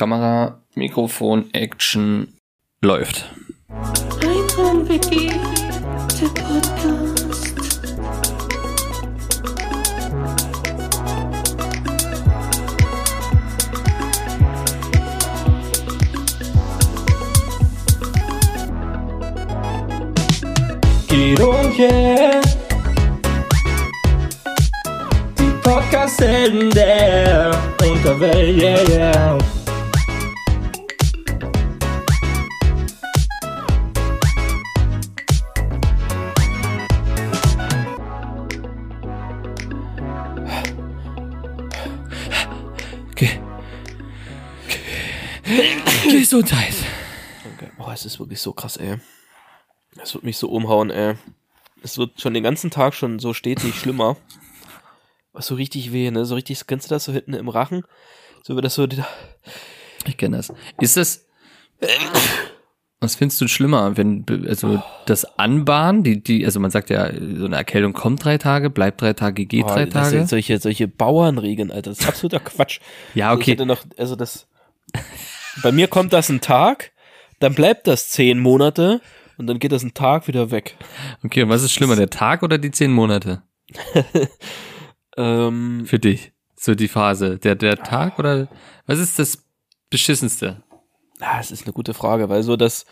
[0.00, 2.28] Kamera, Mikrofon, Action
[2.82, 3.30] läuft.
[25.38, 27.50] Die Podcast-Helden der
[27.82, 29.59] Unterwelt, yeah, yeah.
[46.30, 46.74] Gesundheit.
[47.56, 47.70] Okay.
[47.76, 48.98] Boah, es ist wirklich so krass, ey.
[50.00, 51.16] Es wird mich so umhauen, ey.
[51.82, 54.16] Es wird schon den ganzen Tag schon so stetig schlimmer.
[55.32, 56.24] Was so richtig weh, ne?
[56.24, 57.82] So richtig, kennst du das so hinten im Rachen?
[58.44, 58.86] So wird das so.
[60.06, 60.52] Ich kenne das.
[60.78, 61.26] Ist das.
[63.00, 67.46] Was findest du schlimmer, wenn also das Anbahnen, die die also man sagt ja so
[67.46, 70.10] eine Erkältung kommt drei Tage, bleibt drei Tage, geht Boah, drei das Tage.
[70.10, 71.90] sind solche solche Bauernregeln, Alter.
[71.90, 72.78] Das ist absoluter Quatsch.
[73.14, 73.50] ja, Also okay.
[73.52, 74.46] hätte noch, also das.
[75.62, 76.92] Bei mir kommt das ein Tag,
[77.38, 79.00] dann bleibt das zehn Monate
[79.36, 80.76] und dann geht das ein Tag wieder weg.
[81.22, 83.42] Okay, und was ist schlimmer, der Tag oder die zehn Monate
[85.16, 86.32] Ähm, für dich?
[86.56, 88.48] So die Phase, der der Tag oder
[88.86, 89.44] was ist das
[89.88, 90.62] beschissenste?
[91.20, 92.86] Ja, es ist eine gute Frage, weil so das,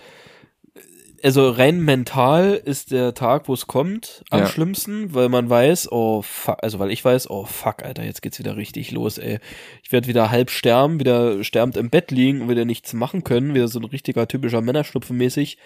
[1.22, 4.46] also rein mental ist der Tag, wo es kommt, am Ja.
[4.46, 8.38] schlimmsten, weil man weiß, oh fuck, also weil ich weiß, oh fuck, Alter, jetzt geht's
[8.38, 9.38] wieder richtig los, ey.
[9.82, 13.54] Ich werde wieder halb sterben, wieder sterbend im Bett liegen und wieder nichts machen können,
[13.54, 15.58] wieder so ein richtiger typischer Männerschnupfen mäßig,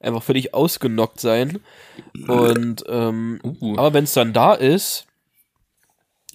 [0.00, 1.58] einfach völlig ausgenockt sein.
[2.26, 3.74] Und ähm, Uh.
[3.76, 5.06] aber wenn es dann da ist,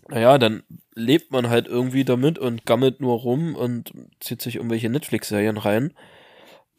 [0.10, 0.64] naja, dann
[0.96, 5.94] lebt man halt irgendwie damit und gammelt nur rum und zieht sich irgendwelche Netflix-Serien rein.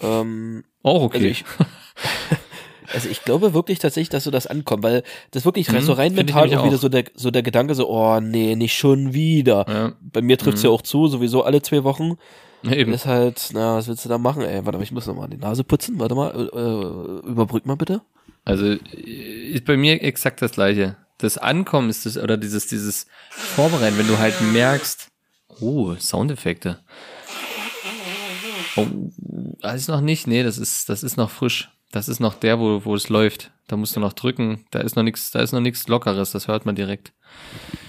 [0.01, 1.17] Ähm, Auch okay.
[1.17, 1.45] also ich,
[2.95, 6.15] also ich glaube wirklich tatsächlich, dass so das ankommt, weil das wirklich Mhm, so rein
[6.15, 9.65] mental auch wieder so der, so der Gedanke so, oh nee, nicht schon wieder.
[9.69, 10.69] ja, Bei mir trifft's Mhm.
[10.69, 12.13] ja auch zu, sowieso alle zwei Wochen.
[12.71, 12.93] eben.
[12.95, 14.65] Ist halt, na, was willst du da machen, ey?
[14.65, 15.99] Warte mal, ich muss noch mal die Nase putzen.
[15.99, 18.01] Warte mal, äh, äh, überbrück mal bitte.
[18.45, 20.97] Also ist bei mir exakt das gleiche.
[21.19, 25.09] Das Ankommen ist das, oder dieses, dieses Vorbereiten, wenn du halt merkst,
[25.61, 26.81] oh, Soundeffekte.
[28.77, 28.87] Oh,
[29.75, 31.71] ist noch nicht, nee, das ist, das ist noch frisch.
[31.93, 33.53] Das ist noch der, wo, wo es läuft.
[33.69, 34.67] Da musst du noch drücken.
[34.73, 37.13] Da ist noch nichts, da ist noch nichts Lockeres, das hört man direkt.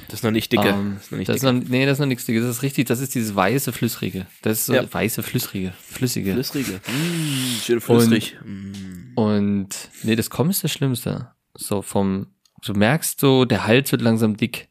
[0.07, 0.69] Das ist noch nicht dicke.
[0.69, 1.53] Ähm, das ist noch nicht das ist dicke.
[1.53, 2.43] noch, nee, das ist noch nichts Dickes.
[2.43, 4.27] Das ist richtig, das ist dieses weiße Flüssrige.
[4.43, 4.93] Das ist so Ja.
[4.93, 6.33] weiße Flüssrige, flüssige.
[6.33, 6.73] Flüssrige.
[6.87, 8.37] Mm, schön flüssig.
[8.43, 9.17] Mm.
[9.17, 9.69] Und
[10.03, 11.31] nee, das Kommen ist das Schlimmste.
[11.55, 12.27] So vom,
[12.63, 14.69] du merkst so, der Hals wird langsam dick.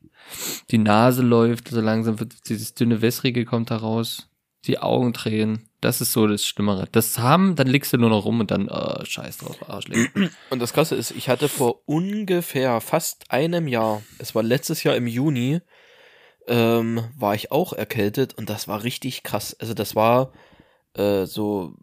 [0.71, 4.29] Die Nase läuft, so langsam wird dieses dünne Wässrige kommt da raus.
[4.67, 5.69] Die Augen drehen.
[5.85, 6.89] Das ist so das Schlimmere.
[6.93, 10.11] Das haben, dann liegst du nur noch rum und dann, oh, scheiß drauf, Arschleck.
[10.49, 14.97] Und das Krasse ist, ich hatte vor ungefähr fast einem Jahr, es war letztes Jahr
[14.97, 15.61] im Juni,
[16.47, 19.55] ähm, war ich auch erkältet und das war richtig krass.
[19.61, 20.33] Also das war
[20.95, 21.75] äh, so,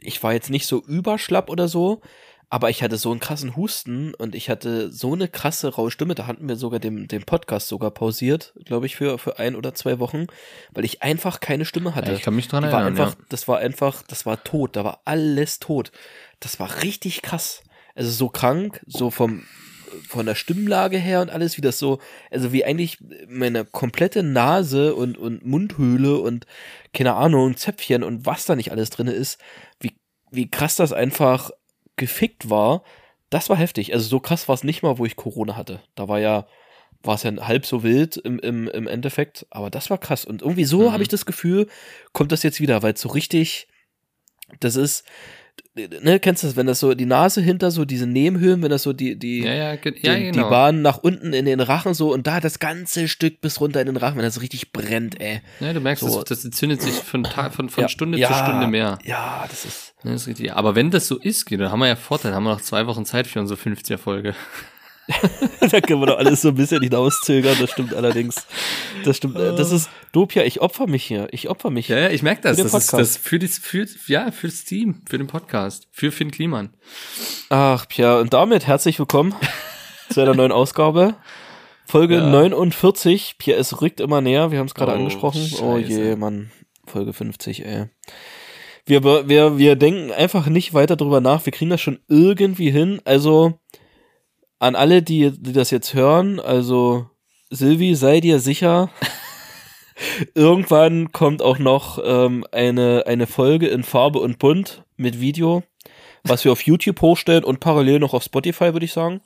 [0.00, 2.02] ich war jetzt nicht so überschlapp oder so,
[2.50, 6.14] aber ich hatte so einen krassen Husten und ich hatte so eine krasse raue Stimme,
[6.14, 9.74] da hatten wir sogar den, den Podcast sogar pausiert, glaube ich, für, für ein oder
[9.74, 10.26] zwei Wochen,
[10.72, 12.12] weil ich einfach keine Stimme hatte.
[12.12, 14.76] Ja, ich kann mich dran Die war erinnern, einfach, das war einfach, das war tot,
[14.76, 15.92] da war alles tot.
[16.40, 17.62] Das war richtig krass.
[17.94, 19.44] Also so krank, so vom
[20.08, 22.00] von der Stimmlage her und alles, wie das so,
[22.30, 26.46] also wie eigentlich meine komplette Nase und, und Mundhöhle und
[26.92, 29.38] keine Ahnung, Zäpfchen und was da nicht alles drin ist,
[29.80, 29.96] wie,
[30.30, 31.50] wie krass das einfach
[31.96, 32.82] gefickt war,
[33.30, 33.92] das war heftig.
[33.92, 35.80] Also so krass war es nicht mal, wo ich Corona hatte.
[35.94, 36.46] Da war ja,
[37.02, 40.24] war es ja halb so wild im, im, im Endeffekt, aber das war krass.
[40.24, 40.92] Und irgendwie so Mhm.
[40.92, 41.68] habe ich das Gefühl,
[42.12, 43.68] kommt das jetzt wieder, weil es so richtig,
[44.60, 45.04] das ist,
[45.76, 48.82] ne, kennst du das, wenn das so die Nase hinter so diese Nebenhöhlen, wenn das
[48.84, 50.44] so die, die, Ja, ja, ge- den, ja, genau.
[50.44, 53.80] die Bahn nach unten in den Rachen so und da das ganze Stück bis runter
[53.80, 55.40] in den Rachen, wenn das richtig brennt, ey.
[55.60, 58.66] ja, du merkst, so- das, das entzündet sich von, Tag, von, von Stunde zu Stunde
[58.68, 58.98] mehr.
[59.04, 59.94] Ja, das ist.
[60.04, 60.52] Ja, Das ist richtig.
[60.52, 62.86] Aber wenn das so ist, dann haben wir ja Vorteil, dann haben wir noch zwei
[62.86, 64.34] Wochen Zeit für unsere 50er Folge.
[65.60, 68.46] da können wir doch alles so ein bisschen hinauszögern, das stimmt allerdings.
[69.04, 69.36] Das stimmt.
[69.36, 71.28] äh, Das ist Dopia, ich opfer mich hier.
[71.30, 71.88] Ich opfer mich.
[71.88, 72.56] Ja, ja, ich merke das.
[72.56, 76.10] Für den Das ist das für das, für, ja, fürs Team, für den Podcast, für
[76.10, 76.70] Finn Kliman.
[77.50, 79.34] Ach, Pia, und damit herzlich willkommen
[80.10, 81.14] zu einer neuen Ausgabe.
[81.86, 82.26] Folge Ja.
[82.26, 83.36] 49.
[83.38, 84.50] Pia, es rückt immer näher.
[84.50, 85.42] Wir haben es gerade Oh, angesprochen.
[85.60, 85.88] Oh Scheiße.
[86.02, 86.50] je, Mann.
[86.86, 87.86] Folge 50, ey.
[88.86, 91.44] Wir, wir, wir denken einfach nicht weiter drüber nach.
[91.46, 93.00] Wir kriegen das schon irgendwie hin.
[93.04, 93.58] Also,
[94.58, 97.10] an alle, die, die das jetzt hören, also,
[97.50, 98.90] Silvi, sei dir sicher,
[100.34, 105.62] Irgendwann kommt auch noch ähm, eine, eine Folge in Farbe und Bunt mit Video,
[106.24, 109.20] was wir auf YouTube hochstellen und parallel noch auf Spotify, würde ich sagen.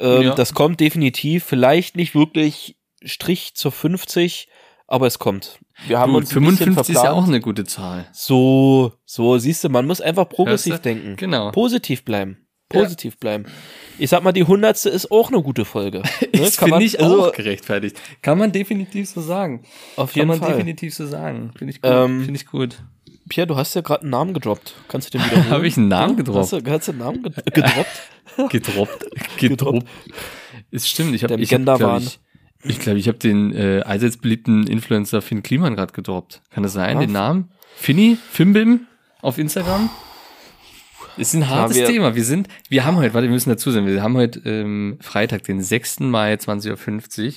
[0.00, 0.34] Ähm, Ja.
[0.34, 1.44] Das kommt definitiv.
[1.44, 4.48] Vielleicht nicht wirklich Strich zur 50,
[4.86, 5.58] aber es kommt.
[5.86, 8.08] Wir haben Gut, uns ein bisschen 55 ist ja auch eine gute Zahl.
[8.12, 10.82] So, so, siehst du, man muss einfach progressiv du?
[10.82, 11.16] denken.
[11.16, 11.52] Genau.
[11.52, 12.45] Positiv bleiben.
[12.68, 13.44] Positiv bleiben.
[13.98, 16.02] Ich sag mal, die hundertste ist auch eine gute Folge.
[16.20, 16.42] Ne?
[16.42, 17.96] Das Kann man- finde ich also, auch gerechtfertigt.
[18.22, 19.62] Kann man definitiv so sagen.
[19.96, 20.52] Auf Kann jeden man Fall.
[20.52, 21.52] definitiv so sagen.
[21.56, 21.90] Finde ich gut.
[21.90, 22.82] Ähm, Finde ich gut.
[23.28, 24.74] Pierre, du hast ja gerade einen Namen gedroppt.
[24.88, 25.50] Kannst du den wiederholen?
[25.50, 26.52] Habe ich einen Namen gedroppt?
[26.52, 28.02] Hast du, hast du einen Namen ged gedroppt?
[28.50, 29.06] Gedroppt.
[29.38, 29.86] Gedroppt.
[30.70, 31.14] Ist stimmt.
[31.14, 32.02] Ich habe, ich hab, glaub Genderwahn.
[32.02, 32.20] ich,
[32.64, 36.42] ich glaube, ich habe den äh, allseits beliebten Influencer Finn Kliman gerade gedroppt.
[36.50, 36.98] Kann das sein?
[36.98, 37.00] Ah.
[37.00, 37.50] Den Namen?
[37.76, 38.18] Finny?
[38.30, 38.86] Fimbim?
[39.22, 39.88] Auf Instagram?
[41.16, 42.14] Ist ein hartes wir- Thema.
[42.14, 45.44] Wir sind, wir haben heute, warte, wir müssen dazu sein, wir haben heute ähm, Freitag,
[45.44, 46.00] den 6.
[46.00, 47.32] Mai, 20.50 Uhr.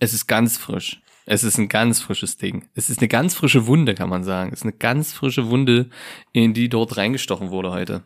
[0.00, 1.00] Es ist ganz frisch.
[1.26, 2.68] Es ist ein ganz frisches Ding.
[2.74, 4.50] Es ist eine ganz frische Wunde, kann man sagen.
[4.52, 5.88] Es ist eine ganz frische Wunde,
[6.32, 8.02] in die dort reingestochen wurde heute.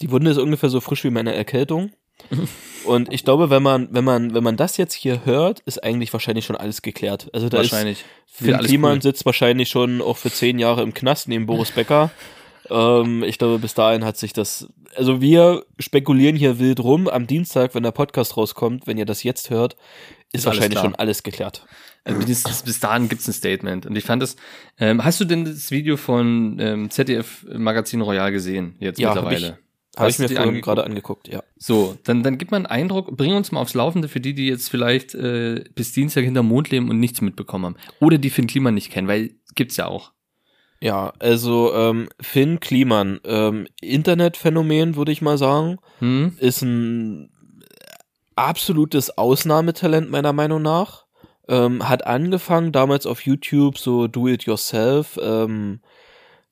[0.00, 1.92] Die Wunde ist ungefähr so frisch wie meine Erkältung.
[2.84, 6.12] Und ich glaube, wenn man, wenn man, wenn man das jetzt hier hört, ist eigentlich
[6.12, 7.28] wahrscheinlich schon alles geklärt.
[7.32, 8.00] Also da Wahrscheinlich.
[8.00, 9.02] ist Finn Kliman cool.
[9.02, 12.10] sitzt wahrscheinlich schon auch für zehn Jahre im Knast neben Boris Becker.
[12.70, 14.68] Ähm, ich glaube, bis dahin hat sich das.
[14.94, 17.08] Also wir spekulieren hier wild rum.
[17.08, 19.74] Am Dienstag, wenn der Podcast rauskommt, wenn ihr das jetzt hört,
[20.32, 21.66] ist, Ist wahrscheinlich schon alles geklärt.
[22.04, 23.86] Also bis, bis dahin gibt's ein Statement.
[23.86, 24.36] Und ich fand das.
[24.78, 28.76] Ähm, hast du denn das Video von ähm, ZDF Magazin Royal gesehen?
[28.78, 29.58] Jetzt Ja, hab mittlerweile.
[29.96, 31.42] Habe ich mir vorhin gerade angeguckt, ja.
[31.56, 34.46] So, dann, dann gib mal einen Eindruck, bring uns mal aufs Laufende für die, die
[34.46, 37.76] jetzt vielleicht äh, bis Dienstag hinterm Mond leben und nichts mitbekommen haben.
[37.98, 40.12] Oder die Finn Kliman nicht kennen, weil gibt's ja auch.
[40.80, 45.78] Ja, also ähm, Finn Kliman, ähm, Internetphänomen, würde ich mal sagen.
[46.00, 46.36] Hm?
[46.38, 47.30] ist ein
[48.34, 51.06] absolutes Ausnahmetalent meiner Meinung nach.
[51.48, 55.80] Ähm, hat angefangen damals auf YouTube so Do-it-yourself, ähm,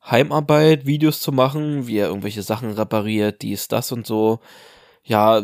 [0.08, 4.40] Heimarbeit, Videos zu machen, wie er irgendwelche Sachen repariert, dies, das und so.
[5.02, 5.42] Ja,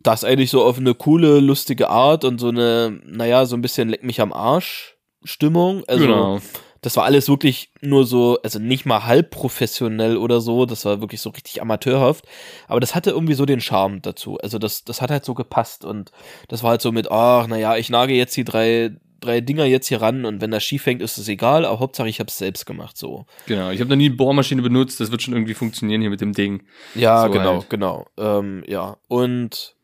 [0.00, 3.88] das eigentlich so auf eine coole, lustige Art und so eine, naja, so ein bisschen
[3.88, 5.84] leck mich am Arsch Stimmung.
[5.86, 6.40] Also, genau.
[6.80, 11.00] Das war alles wirklich nur so, also nicht mal halb professionell oder so, das war
[11.00, 12.24] wirklich so richtig amateurhaft,
[12.66, 14.38] aber das hatte irgendwie so den Charme dazu.
[14.38, 16.12] Also das, das hat halt so gepasst und
[16.48, 19.88] das war halt so mit, ach, naja, ich nage jetzt die drei, drei Dinger jetzt
[19.88, 22.66] hier ran und wenn das schief hängt, ist es egal, aber Hauptsache ich hab's selbst
[22.66, 23.26] gemacht, so.
[23.46, 23.70] Genau.
[23.70, 26.32] Ich habe noch nie eine Bohrmaschine benutzt, das wird schon irgendwie funktionieren hier mit dem
[26.32, 26.62] Ding.
[26.94, 27.70] Ja, So genau, halt.
[27.70, 28.06] genau.
[28.16, 29.74] Ähm, ja, und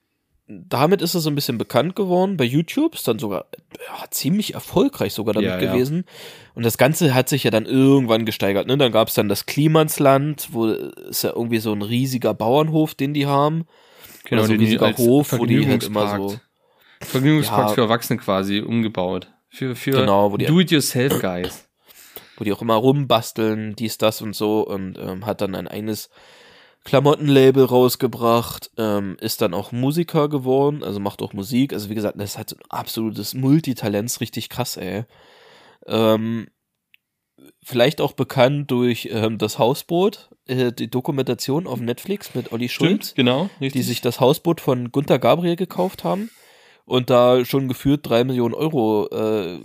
[0.46, 2.36] damit ist er so ein bisschen bekannt geworden.
[2.36, 3.46] Bei YouTube ist dann sogar
[3.86, 5.72] ja, ziemlich erfolgreich sogar damit Ja, ja.
[5.72, 6.04] gewesen.
[6.54, 8.66] Und das Ganze hat sich ja dann irgendwann gesteigert.
[8.66, 8.76] Ne?
[8.76, 13.14] Dann gab es dann das Klimansland, wo ist ja irgendwie so ein riesiger Bauernhof, den
[13.14, 13.66] die haben.
[14.30, 16.36] Oder so ein riesiger Hof, wo die halt immer so.
[17.00, 19.28] Vergnügungspark für Erwachsene quasi umgebaut.
[19.48, 21.68] Für, für Genau, wo die- Do-it-yourself-Guys.
[22.36, 26.10] wo die auch immer rumbasteln, dies, das und so und ähm, hat dann ein eigenes
[26.84, 32.20] Klamottenlabel rausgebracht, ähm, ist dann auch Musiker geworden, also macht auch Musik, also wie gesagt,
[32.20, 35.04] das ist halt so ein absolutes Multitalent, richtig krass, ey.
[35.86, 36.48] Ähm,
[37.62, 43.14] vielleicht auch bekannt durch ähm, das Hausboot, äh, die Dokumentation auf Netflix mit Olli Schulz
[43.14, 43.48] genau.
[43.60, 46.30] die sich das Hausboot von Gunther Gabriel gekauft haben
[46.84, 49.58] und da schon geführt drei Millionen Euro äh,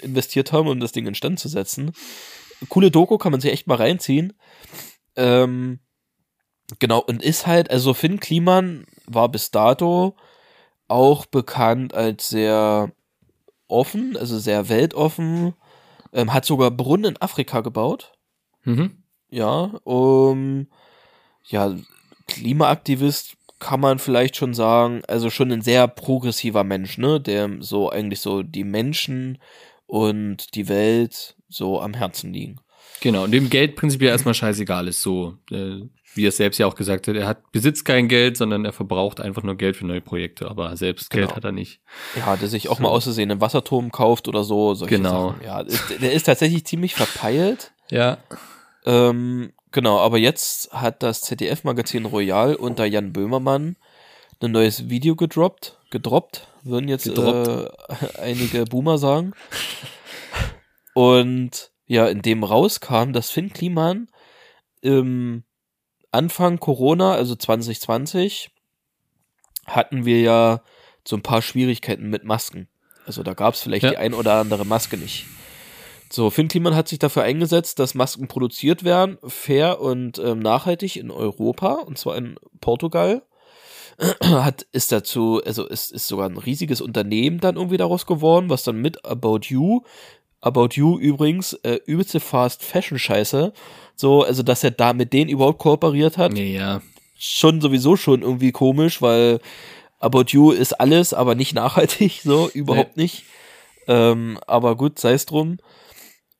[0.00, 1.92] investiert haben, um das Ding instand zu setzen.
[2.68, 4.34] Coole Doku, kann man sich echt mal reinziehen.
[5.16, 5.80] Ähm,
[6.78, 10.16] genau, und ist halt, also Finn Kliman war bis dato
[10.88, 12.92] auch bekannt als sehr
[13.68, 15.54] offen, also sehr weltoffen,
[16.12, 18.12] ähm, hat sogar Brunnen in Afrika gebaut.
[18.64, 19.02] Mhm.
[19.30, 20.68] Ja, um,
[21.44, 21.74] ja,
[22.26, 27.90] Klimaaktivist kann man vielleicht schon sagen, also schon ein sehr progressiver Mensch, ne, der so
[27.90, 29.38] eigentlich so die Menschen
[29.86, 32.60] und die Welt so am Herzen liegen.
[33.00, 35.82] Genau, und dem Geld prinzipiell erstmal scheißegal ist, so, äh,
[36.14, 39.20] wie er selbst ja auch gesagt hat, er hat besitzt kein Geld, sondern er verbraucht
[39.20, 41.36] einfach nur Geld für neue Projekte, aber selbst Geld Genau.
[41.36, 41.80] hat er nicht.
[42.16, 42.82] Ja, der sich auch So.
[42.82, 45.30] mal auszusehen einen Wasserturm kauft oder so, Genau.
[45.30, 45.44] Sachen.
[45.44, 47.72] Ja, ist, der ist tatsächlich ziemlich verpeilt.
[47.90, 48.18] Ja.
[48.84, 53.76] Ähm, genau, aber jetzt hat das ZDF-Magazin Royal unter Jan Böhmermann
[54.40, 55.78] ein neues Video gedroppt.
[55.90, 57.06] Gedroppt, würden jetzt.
[57.06, 57.68] Äh,
[58.20, 59.32] einige Boomer sagen.
[60.94, 64.08] Und ja, in dem rauskam, dass Finn Kliman
[64.80, 65.44] im
[66.10, 68.50] Anfang Corona, also 2020,
[69.66, 70.62] hatten wir ja
[71.06, 72.68] so ein paar Schwierigkeiten mit Masken.
[73.06, 73.90] Also da gab es vielleicht Ja.
[73.90, 75.26] die ein oder andere Maske nicht.
[76.10, 80.96] So, Finn Kliman hat sich dafür eingesetzt, dass Masken produziert werden, fair und ähm, nachhaltig
[80.96, 83.22] in Europa, und zwar in Portugal.
[84.22, 88.62] hat, ist dazu, also ist, ist sogar ein riesiges Unternehmen dann irgendwie daraus geworden, was
[88.62, 89.82] dann mit About You,
[90.48, 93.52] About You übrigens, äh, übelste Fast Fashion Scheiße,
[93.94, 96.80] so, also dass er da mit denen überhaupt kooperiert hat, Nee, ja.
[97.18, 99.40] schon sowieso schon irgendwie komisch, weil
[100.00, 103.24] About You ist alles, aber nicht nachhaltig, so, überhaupt nicht.
[103.88, 105.58] Ähm, aber gut, sei es drum.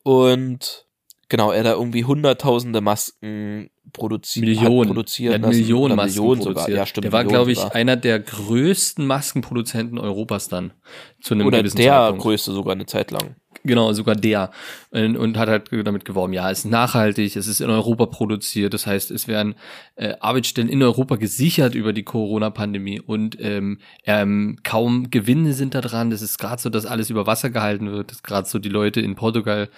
[0.02, 0.86] Und
[1.28, 4.94] genau, er da irgendwie hunderttausende Masken produzi Millionen.
[4.94, 5.56] Der hat lassen.
[5.56, 6.66] Millionen Masken Millionen produziert.
[6.66, 6.76] sogar.
[6.76, 7.04] Ja, stimmt.
[7.04, 7.74] der war, glaube ich, sogar.
[7.74, 10.72] einer der größten Maskenproduzenten Europas dann.
[11.20, 12.22] Zu einem Oder der Zeitpunkt.
[12.22, 13.36] größte sogar eine Zeit lang.
[13.64, 14.50] Genau, sogar der.
[14.90, 18.72] Und, und hat halt damit geworben, ja, es ist nachhaltig, es ist in Europa produziert,
[18.72, 19.54] das heißt, es werden
[19.96, 25.80] äh, Arbeitsstellen in Europa gesichert über die Corona-Pandemie und ähm, ähm, kaum Gewinne sind da
[25.80, 26.10] dran.
[26.10, 29.00] Das ist gerade so, dass alles über Wasser gehalten wird, dass gerade so die Leute
[29.00, 29.68] in Portugal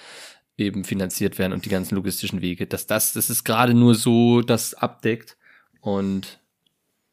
[0.59, 2.67] eben finanziert werden und die ganzen logistischen Wege.
[2.67, 5.37] Dass das, das ist gerade nur so, das abdeckt.
[5.81, 6.39] Und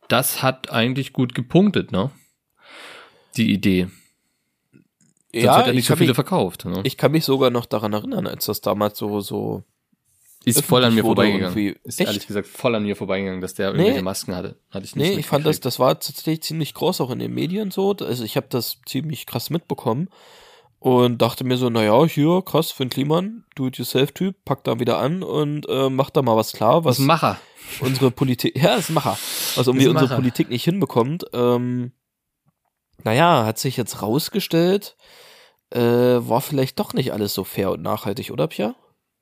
[0.09, 2.12] das hat eigentlich gut gepunktet, ne?
[3.38, 3.88] Die Idee.
[5.41, 6.65] Sonst hat er nicht ich so viele mich, verkauft.
[6.65, 6.82] Ne?
[6.84, 9.63] ich kann mich sogar noch daran erinnern, als das damals so, so
[10.46, 11.56] Ist voll an mir vorbeigegangen.
[11.58, 11.79] irgendwie.
[11.84, 12.08] Ist Echt?
[12.10, 13.79] ehrlich gesagt voll an mir vorbeigegangen, dass der Nee.
[13.79, 14.56] irgendwelche Masken hatte.
[14.72, 17.34] Hatte ich nicht Nee, ich fand das, das war tatsächlich ziemlich groß auch in den
[17.34, 17.96] Medien so.
[18.00, 20.10] Also ich habe das ziemlich krass mitbekommen
[20.79, 25.67] und dachte mir so, naja, hier, krass, Finn Kliman, Do-it-yourself-Typ, packt da wieder an und
[25.67, 27.39] äh, macht da mal was klar, Was was ein Macher.
[27.82, 29.17] unsere Politik, ja, ist ein Macher,
[29.56, 30.15] was irgendwie Ist ein unsere.
[30.15, 31.25] Politik nicht hinbekommt.
[31.34, 31.91] Ähm,
[33.03, 34.98] naja, hat sich jetzt rausgestellt,
[35.71, 38.75] äh, war vielleicht doch nicht alles so fair und nachhaltig, oder Pia?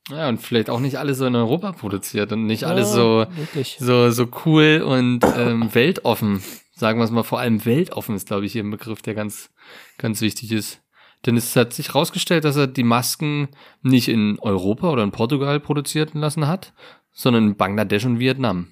[0.10, 3.26] Ja, und vielleicht auch nicht alles so in Europa produziert und nicht alles Ja, so,
[3.36, 3.78] Wirklich.
[3.80, 6.44] so, so cool und ähm, weltoffen.
[6.76, 9.50] Sagen wir es mal, vor allem weltoffen ist, glaube ich, hier ein Begriff, der ganz,
[9.98, 10.82] ganz wichtig ist.
[11.26, 13.48] Denn es hat sich rausgestellt, dass er die Masken
[13.82, 16.74] nicht in Europa oder in Portugal produziert lassen hat,
[17.12, 18.68] sondern in Bangladesch und Vietnam.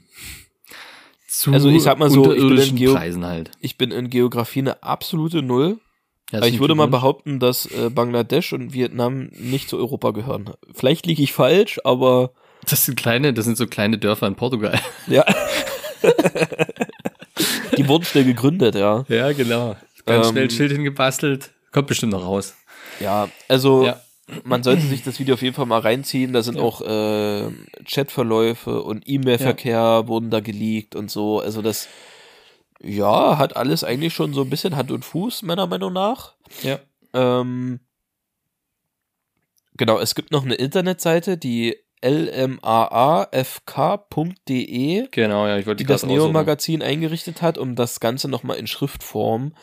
[1.27, 3.49] Zu Also ich sag mal so, ich bin in Geo- Preisen halt.
[3.59, 5.79] Ich bin in Geografie eine absolute Null.
[6.33, 10.49] Ja, Aber ich würde mal behaupten, dass äh, Bangladesch und Vietnam nicht zu Europa gehören.
[10.73, 12.31] Vielleicht liege ich falsch, aber
[12.67, 14.79] Das sind kleine, das sind so kleine Dörfer in Portugal.
[15.07, 15.23] ja.
[17.77, 19.05] Die wurden schnell gegründet, ja.
[19.07, 19.75] Ja, genau.
[20.05, 21.51] Ganz Ähm, schnell Schild hingebastelt.
[21.71, 22.55] Kommt bestimmt noch raus.
[22.99, 24.01] Ja, also Ja.
[24.43, 26.33] man sollte sich das Video auf jeden Fall mal reinziehen.
[26.33, 27.49] Da sind auch äh,
[27.85, 31.39] Chatverläufe und E-Mail-Verkehr wurden da geleakt und so.
[31.39, 31.87] Also das,
[32.83, 36.35] ja, hat alles eigentlich schon so ein bisschen Hand und Fuß, meiner Meinung nach.
[36.61, 36.79] Ja.
[37.13, 37.79] Ähm,
[39.75, 42.57] genau, es gibt noch eine Internetseite, die lmaafk.de,
[45.11, 46.05] Genau, ja, ich wollte die das.
[46.05, 49.55] Neo-Magazin eingerichtet hat und das Ganze nochmal in Schriftform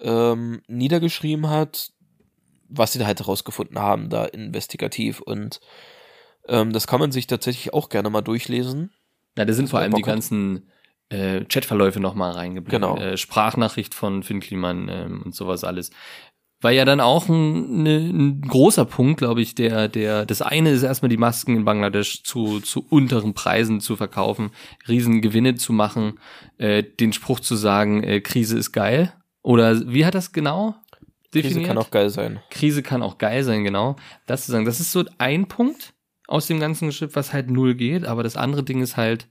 [0.00, 1.92] ähm, niedergeschrieben hat,
[2.68, 5.22] was sie da halt herausgefunden haben, da investigativ.
[5.22, 5.60] Und
[6.48, 8.92] ähm, das kann man sich tatsächlich auch gerne mal durchlesen.
[9.38, 10.70] Ja, da sind vor allem die ganzen
[11.08, 12.80] äh, Chatverläufe nochmal reingeblieben.
[12.80, 12.96] Genau.
[12.96, 15.90] Äh, Sprachnachricht von Finn Kliman ähm, und sowas alles.
[16.62, 20.70] War ja dann auch ein, ne, ein großer Punkt, glaube ich, der, der, das eine
[20.70, 24.50] ist erstmal die Masken in Bangladesch zu, zu unteren Preisen zu verkaufen,
[24.88, 26.18] riesen Gewinne zu machen,
[26.56, 29.12] äh, den Spruch zu sagen, äh, Krise ist geil.
[29.42, 30.74] Oder wie hat das genau
[31.30, 31.68] Krise definiert?
[31.68, 32.40] kann auch geil sein.
[32.50, 33.96] Krise kann auch geil sein, genau.
[34.26, 35.92] Das zu sagen, das ist so ein Punkt
[36.26, 39.28] aus dem ganzen Geschäft, was halt null geht, aber das andere Ding ist halt,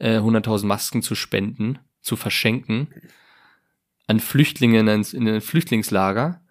[0.00, 2.88] äh, 100.000 Masken zu spenden, zu verschenken
[4.10, 6.42] an Flüchtlinge in ein, in ein Flüchtlingslager,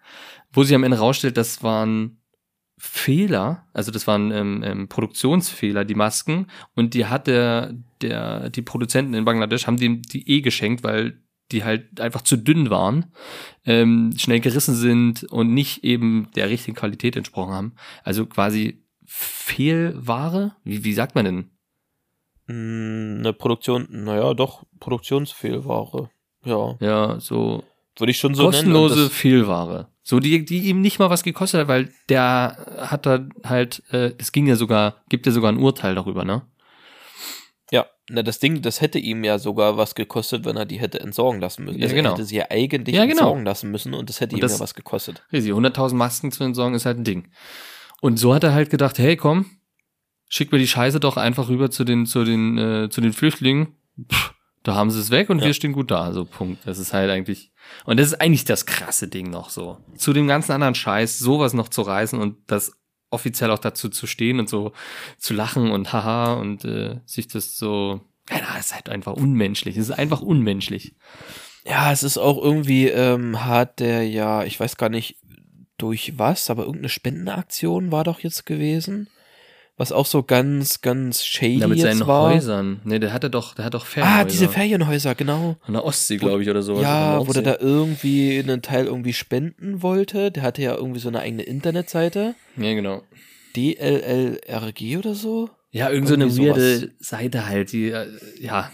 [0.50, 2.22] wo sich am Ende rausstellt, das waren
[2.78, 8.62] Fehler, also das waren ähm, ähm, Produktionsfehler, die Masken, und die hat der, der, die
[8.62, 11.20] Produzenten in Bangladesch haben dem die eh geschenkt, weil
[11.52, 13.12] die halt einfach zu dünn waren,
[13.66, 17.74] ähm, schnell gerissen sind und nicht eben der richtigen Qualität entsprochen haben.
[18.04, 20.56] Also quasi Fehlware?
[20.64, 21.50] Wie, wie sagt man denn?
[22.50, 26.10] Mm, Eine Produktion, naja, doch, Produktionsfehlware.
[26.44, 27.62] Ja, Ja, so
[27.98, 28.52] würde ich schon so nennen.
[28.52, 29.88] kostenlose das- Fehlware.
[30.02, 34.12] So, die, die ihm nicht mal was gekostet hat, weil der hat da halt, äh,
[34.18, 36.42] es ging ja sogar, gibt ja sogar ein Urteil darüber, ne?
[37.70, 40.98] Ja, na, das Ding, das hätte ihm ja sogar was gekostet, wenn er die hätte
[41.00, 41.78] entsorgen lassen müssen.
[41.78, 42.08] Ja, Also genau.
[42.10, 43.20] Er hätte sie ja eigentlich Ja, genau.
[43.20, 45.22] entsorgen lassen müssen und das hätte Und ihm das- ja was gekostet.
[45.32, 47.28] Riesig, 100.000 Masken zu entsorgen ist halt ein Ding.
[48.00, 49.46] Und so hat er halt gedacht, hey, komm,
[50.30, 53.74] schick mir die Scheiße doch einfach rüber zu den, zu den, äh, zu den Flüchtlingen.
[54.10, 54.32] Pff,
[54.62, 55.46] da haben sie es weg und Ja.
[55.46, 56.12] wir stehen gut da.
[56.12, 56.66] So, Punkt.
[56.66, 57.50] Das ist halt eigentlich,
[57.84, 59.78] und das ist eigentlich das krasse Ding noch so.
[59.96, 62.72] Zu dem ganzen anderen Scheiß, sowas noch zu reißen und das
[63.10, 64.72] offiziell auch dazu zu stehen und so
[65.18, 69.76] zu lachen und haha und äh, sich das so, ja, das ist halt einfach unmenschlich.
[69.76, 70.94] Es ist einfach unmenschlich.
[71.66, 75.16] Ja, es ist auch irgendwie, ähm, hat der ja, ich weiß gar nicht
[75.76, 79.08] durch was, aber irgendeine Spendenaktion war doch jetzt gewesen.
[79.80, 82.34] Was auch so ganz, ganz shady Ja, mit seinen war.
[82.34, 82.82] Häusern.
[82.84, 84.20] Nee, der hatte doch, der hat doch Ferienhäuser.
[84.20, 85.56] Ah, diese Ferienhäuser, genau.
[85.62, 86.82] An der Ostsee, glaube ich, oder so.
[86.82, 90.30] ja, wo der da irgendwie einen Teil irgendwie spenden wollte.
[90.30, 92.34] Der hatte ja irgendwie so eine eigene Internetseite.
[92.58, 93.02] Ja, genau.
[93.56, 95.48] DLLRG oder so.
[95.70, 96.58] Ja, irgend so eine Irgendwie sowas.
[96.58, 98.06] weirde Seite halt, die, äh,
[98.38, 98.70] ja.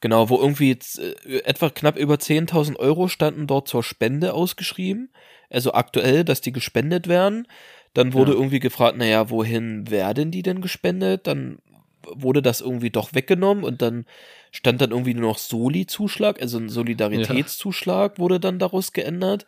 [0.00, 5.10] Genau, wo irgendwie äh, etwa knapp über 10.000 Euro standen dort zur Spende ausgeschrieben.
[5.50, 7.46] Also aktuell, dass die gespendet werden.
[7.94, 8.38] Dann wurde Ja.
[8.38, 11.26] irgendwie gefragt, naja, wohin werden die denn gespendet?
[11.26, 11.58] Dann
[12.06, 14.06] wurde das irgendwie doch weggenommen und dann
[14.50, 19.46] stand dann irgendwie nur noch Soli-Zuschlag, also ein Solidaritätszuschlag wurde dann daraus geändert.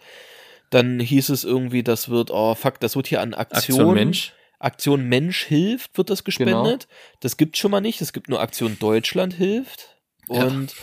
[0.71, 4.33] Dann hieß es irgendwie, das wird, oh fuck, das wird hier an Aktion, Aktion Mensch.
[4.59, 6.87] Aktion Mensch hilft, wird das gespendet.
[7.21, 8.01] Das gibt's schon mal nicht.
[8.03, 9.97] Es gibt nur Aktion Deutschland hilft.
[10.29, 10.45] Ja.
[10.45, 10.75] Und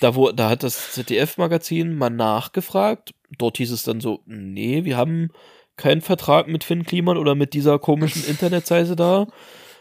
[0.00, 3.14] da, wo, da hat das ZDF-Magazin mal nachgefragt.
[3.38, 5.30] Dort hieß es dann so, nee, wir haben
[5.82, 9.26] keinen Vertrag mit Finn Kliman oder mit dieser komischen Internetseite da.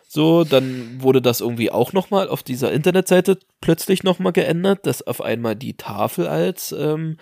[0.08, 5.22] So, dann wurde das irgendwie auch nochmal auf dieser Internetseite plötzlich nochmal geändert, dass auf
[5.22, 7.18] einmal die Tafel als ähm,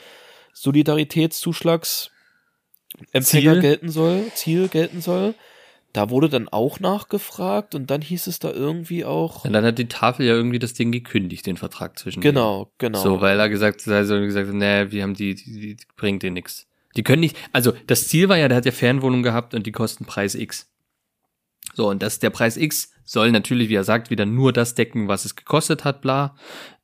[0.54, 2.12] Solidaritätszuschlagsempfänger
[3.22, 3.60] Ziel.
[3.60, 5.36] gelten soll, Ziel gelten soll.
[5.92, 9.44] Da wurde dann auch nachgefragt und dann hieß es da irgendwie auch.
[9.44, 12.36] Und dann hat die Tafel ja irgendwie das Ding gekündigt, den Vertrag zwischen denen.
[12.36, 13.00] Genau, genau.
[13.00, 16.32] So, weil er gesagt, also gesagt, hat, nee, wir haben die, die, die bringt dir
[16.32, 16.70] nix.
[16.96, 19.72] Die können nicht, also das Ziel war ja, der hat ja Fernwohnung gehabt und die
[19.72, 20.72] kosten Preis X.
[21.74, 25.08] So, und das, der Preis X soll natürlich, wie er sagt, wieder nur das decken,
[25.08, 26.36] was es gekostet hat, bla.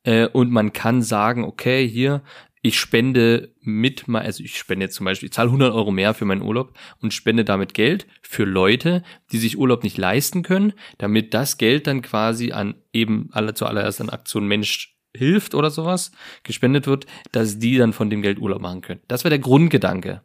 [0.04, 2.22] Äh, und man kann sagen, okay, hier,
[2.62, 6.24] ich spende mit, also ich spende jetzt zum Beispiel, ich zahle 100 Euro mehr für
[6.24, 11.32] meinen Urlaub und spende damit Geld für Leute, die sich Urlaub nicht leisten können, damit
[11.32, 16.86] das Geld dann quasi an eben alle zuallererst an Aktion Mensch hilft oder sowas gespendet
[16.86, 19.00] wird, dass die dann von dem Geld Urlaub machen können.
[19.08, 20.22] Das wäre der Grundgedanke,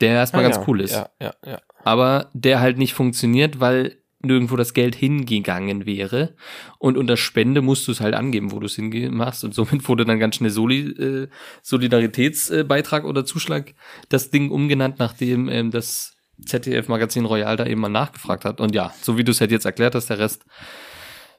[0.00, 0.92] der erstmal Ah, ganz ja, cool ist.
[0.92, 1.60] Ja, ja, ja.
[1.84, 6.34] Aber der halt nicht funktioniert, weil nirgendwo das Geld hingegangen wäre.
[6.78, 9.42] Und unter Spende musst du es halt angeben, wo du es hingemacht.
[9.44, 11.28] Und somit wurde dann ganz schnell Soli, äh,
[11.62, 13.74] Solidaritätsbeitrag oder Zuschlag
[14.08, 18.60] das Ding umgenannt, nachdem ähm, das ZDF-Magazin Royal da eben mal nachgefragt hat.
[18.60, 20.44] Und ja, so wie du es halt jetzt erklärt hast, der Rest,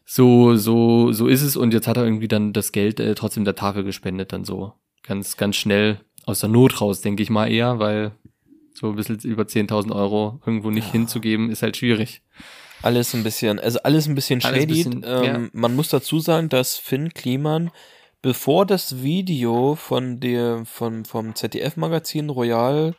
[0.05, 1.57] so, so, so ist es.
[1.57, 4.73] Und jetzt hat er irgendwie dann das Geld äh, trotzdem der Tafel gespendet, dann so
[5.03, 8.11] ganz, ganz schnell aus der Not raus, denke ich mal eher, weil
[8.73, 12.21] so ein bisschen über 10.000 Euro irgendwo nicht hinzugeben, ist halt schwierig.
[12.81, 14.73] Alles ein bisschen, also alles ein bisschen Alles ein shady.
[14.83, 15.49] bisschen, ähm, ja.
[15.53, 17.71] Man muss dazu sagen, dass Finn Kliman,
[18.21, 22.95] bevor das Video von der, von, vom ZDF-Magazin Royal,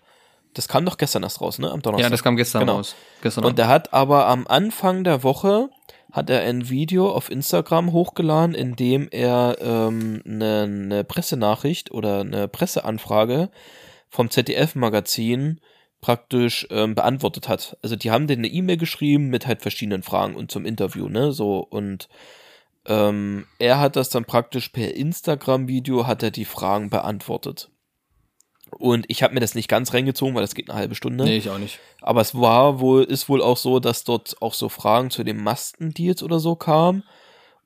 [0.54, 1.70] das kam doch gestern erst raus, ne?
[1.70, 2.04] Am Donnerstag.
[2.06, 2.76] Ja, das kam gestern Genau.
[2.76, 2.96] raus.
[3.22, 5.68] Gestern Und er hat aber am Anfang der Woche
[6.16, 12.20] hat er ein Video auf Instagram hochgeladen, in dem er ähm, eine, eine Pressenachricht oder
[12.20, 13.50] eine Presseanfrage
[14.08, 15.60] vom ZDF-Magazin
[16.00, 17.76] praktisch ähm, beantwortet hat.
[17.82, 21.32] Also die haben denen eine E-Mail geschrieben mit halt verschiedenen Fragen und zum Interview, ne?
[21.32, 22.08] So und
[22.86, 27.70] ähm, er hat das dann praktisch per Instagram-Video hat er die Fragen beantwortet.
[28.78, 31.24] Und ich habe mir das nicht ganz reingezogen, weil das geht eine halbe Stunde.
[31.24, 31.78] Nee, ich auch nicht.
[32.02, 35.42] Aber es war wohl, ist wohl auch so, dass dort auch so Fragen zu den
[35.42, 37.02] Mastendeals oder so kamen.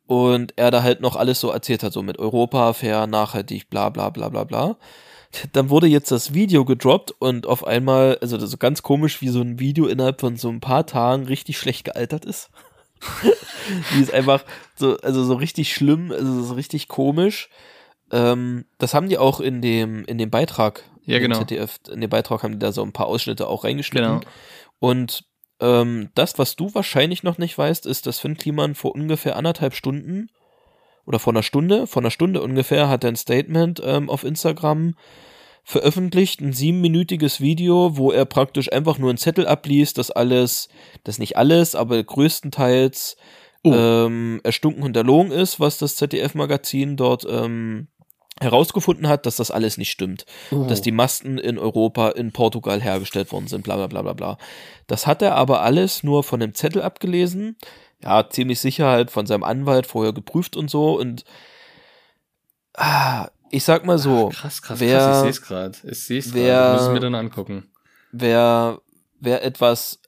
[0.07, 3.91] Und er da halt noch alles so erzählt hat, so mit Europa, fair, nachhaltig, bla
[3.91, 4.77] bla bla bla bla.
[5.53, 9.29] Dann wurde jetzt das Video gedroppt und auf einmal, also das so ganz komisch, wie
[9.29, 12.51] so ein Video innerhalb von so ein paar Tagen richtig schlecht gealtert ist.
[13.95, 14.45] die ist einfach
[14.77, 17.49] so, also so richtig schlimm, also so richtig komisch.
[18.13, 20.85] Ähm, das haben die auch in dem, in dem Beitrag.
[21.05, 21.39] Ja, genau.
[21.39, 24.21] ZDF, in dem Beitrag haben die da so ein paar Ausschnitte auch reingeschnitten.
[24.21, 24.31] Genau.
[24.79, 25.25] Und
[25.61, 29.75] ähm, das, was du wahrscheinlich noch nicht weißt, ist, dass Finn Kliman vor ungefähr anderthalb
[29.75, 30.31] Stunden
[31.07, 34.95] oder vor einer Stunde, vor einer Stunde ungefähr, hat er ein Statement ähm, auf Instagram
[35.63, 40.69] veröffentlicht, ein siebenminütiges Video, wo er praktisch einfach nur einen Zettel abliest, dass alles,
[41.05, 43.17] das nicht alles, aber größtenteils
[43.63, 43.75] Oh.
[43.75, 47.89] ähm, erstunken und erlogen ist, was das ZDF-Magazin dort ähm,
[48.41, 50.25] herausgefunden hat, dass das alles nicht stimmt.
[50.51, 50.65] Oh.
[50.65, 54.39] Dass die Masten in Europa, in Portugal hergestellt worden sind, bla bla bla bla bla.
[54.87, 57.57] Das hat er aber alles nur von dem Zettel abgelesen.
[58.03, 60.99] Ja, ziemlich sicher halt von seinem Anwalt vorher geprüft und so.
[60.99, 61.25] Und
[62.75, 65.79] ah, ich sag mal so, krass, krass, wer- krass, ich sehe es gerade.
[65.91, 66.83] Ich wer- gerade.
[66.83, 67.71] Es mir dann angucken.
[68.13, 68.81] wer,
[69.19, 70.01] wer etwas,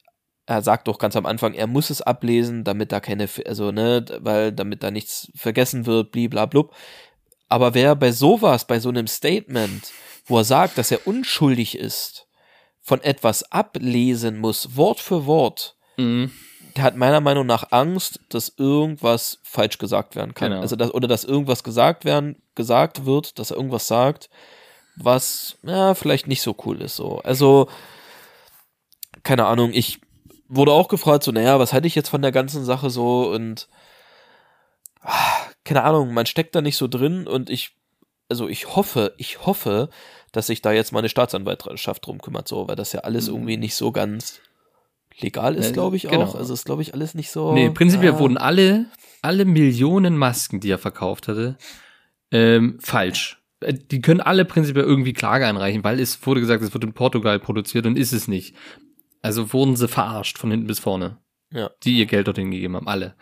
[0.46, 4.04] er sagt doch ganz am Anfang, er muss es ablesen, damit da keine, also, ne,
[4.20, 6.74] weil, damit da nichts vergessen wird, bliblablub.
[7.52, 9.92] Aber wer bei sowas, bei so einem Statement,
[10.24, 12.26] wo er sagt, dass er unschuldig ist,
[12.80, 16.30] von etwas ablesen muss, Wort für Wort, Mhm.
[16.76, 20.52] der hat meiner Meinung nach Angst, dass irgendwas falsch gesagt werden kann.
[20.52, 20.62] Genau.
[20.62, 24.30] Also dass, oder dass irgendwas gesagt werden, gesagt wird, dass er irgendwas sagt,
[24.96, 26.96] was ja, vielleicht nicht so cool ist.
[26.96, 27.18] So.
[27.18, 27.68] Also,
[29.24, 30.00] keine Ahnung, ich
[30.48, 33.68] wurde auch gefragt, so, naja, was halte ich jetzt von der ganzen Sache so und
[35.02, 37.76] ah, keine Ahnung, man steckt da nicht so drin und ich,
[38.28, 39.88] also ich hoffe, ich hoffe,
[40.32, 43.56] dass sich da jetzt mal eine Staatsanwaltschaft drum kümmert, so, weil das ja alles irgendwie
[43.56, 44.40] nicht so ganz
[45.18, 46.22] legal ist, glaube ich genau.
[46.22, 46.34] auch.
[46.34, 47.52] Also ist, glaube ich, alles nicht so.
[47.52, 48.18] Nee, prinzipiell ah.
[48.18, 48.86] wurden alle,
[49.20, 51.56] alle Millionen Masken, die er verkauft hatte,
[52.30, 53.42] ähm, falsch.
[53.60, 56.94] Äh, Die können alle prinzipiell irgendwie Klage einreichen, weil es wurde gesagt, es wird in
[56.94, 58.56] Portugal produziert und ist es nicht.
[59.20, 61.18] Also wurden sie verarscht von hinten bis vorne.
[61.52, 61.70] Ja.
[61.84, 63.14] Die ihr Geld dorthin gegeben haben, alle.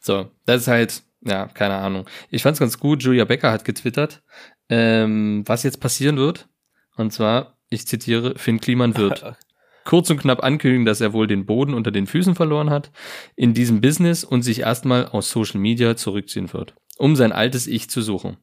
[0.00, 2.06] So, das ist halt, ja, keine Ahnung.
[2.30, 4.22] Ich fand's ganz gut, Julia Becker hat getwittert,
[4.68, 6.48] ähm, was jetzt passieren wird.
[6.96, 9.36] Und zwar, ich zitiere, Finn Kliman wird
[9.84, 12.90] kurz und knapp ankündigen, dass er wohl den Boden unter den Füßen verloren hat
[13.34, 17.90] in diesem Business und sich erstmal aus Social Media zurückziehen wird, um sein altes Ich
[17.90, 18.36] zu suchen.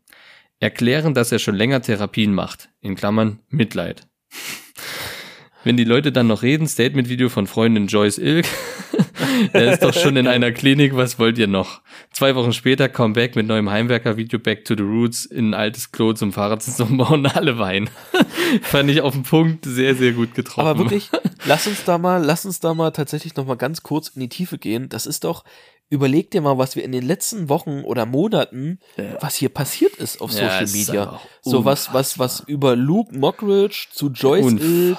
[0.60, 4.08] Erklären, dass er schon länger Therapien macht, in Klammern Mitleid.
[5.64, 8.46] Wenn die Leute dann noch reden, Statement-Video von Freundin Joyce Ilk.
[9.54, 11.82] er ist doch schon in einer Klinik, was wollt ihr noch?
[12.12, 16.14] Zwei Wochen später, Comeback mit neuem Heimwerker-Video Back to the Roots in ein altes Klo
[16.14, 17.90] zum Fahrrad umbauen, alle weinen.
[18.62, 20.68] Fand ich auf den Punkt sehr, sehr gut getroffen.
[20.68, 21.10] Aber wirklich,
[21.46, 24.30] lass uns da mal, lass uns da mal tatsächlich noch mal ganz kurz in die
[24.30, 24.90] Tiefe gehen.
[24.90, 25.44] Das ist doch,
[25.90, 28.80] überleg dir mal, was wir in den letzten Wochen oder Monaten,
[29.20, 31.20] was hier passiert ist auf Ja, Social Media.
[31.42, 34.98] So was, was, was über Luke Mockridge zu Joyce Ilk,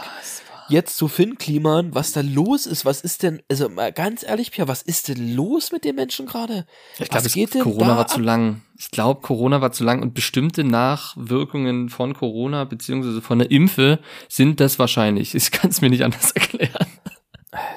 [0.69, 4.51] jetzt zu Finn Kliman, was da los ist, was ist denn, also mal ganz ehrlich,
[4.51, 6.67] Pia, was ist denn los mit den Menschen gerade?
[6.99, 8.63] Ich glaube, was geht denn Corona war zu lang.
[8.79, 14.01] Ich glaube, Corona war zu lang und bestimmte Nachwirkungen von Corona beziehungsweise von der Impfe
[14.29, 15.35] sind das wahrscheinlich.
[15.35, 16.87] Ich kann es mir nicht anders erklären.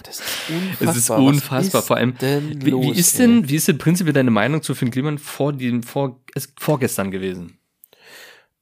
[0.03, 0.89] Das ist unfassbar.
[0.89, 1.81] Es ist unfassbar.
[1.81, 3.27] ist Vor allem, wie, los, wie ist ey?
[3.27, 7.11] denn, wie ist denn prinzipiell deine Meinung zu Finn Kliman vor dem, vor, es, vorgestern
[7.11, 7.59] gewesen?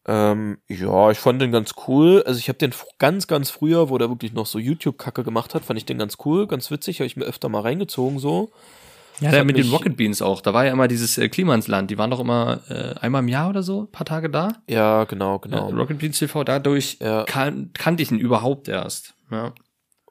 [0.08, 2.24] Ähm, ja, ich fand den ganz cool.
[2.26, 5.65] Also ich habe den ganz, ganz früher, wo der wirklich noch so YouTube-Kacke gemacht hat,
[5.65, 8.52] fand ich den ganz cool, ganz witzig, habe ich mir öfter mal reingezogen so.
[9.22, 10.41] Ja, der mit den Rocket Beans auch.
[10.41, 11.89] Da war ja immer dieses äh, Klimansland.
[11.89, 14.50] Die waren doch immer äh, einmal im Jahr oder so, ein paar Tage da.
[14.68, 15.70] Ja, genau, genau.
[15.70, 17.24] Ja, Rocket Beans TV, dadurch Ja.
[17.24, 19.13] kan kannte ich ihn überhaupt erst.
[19.32, 19.54] Ja.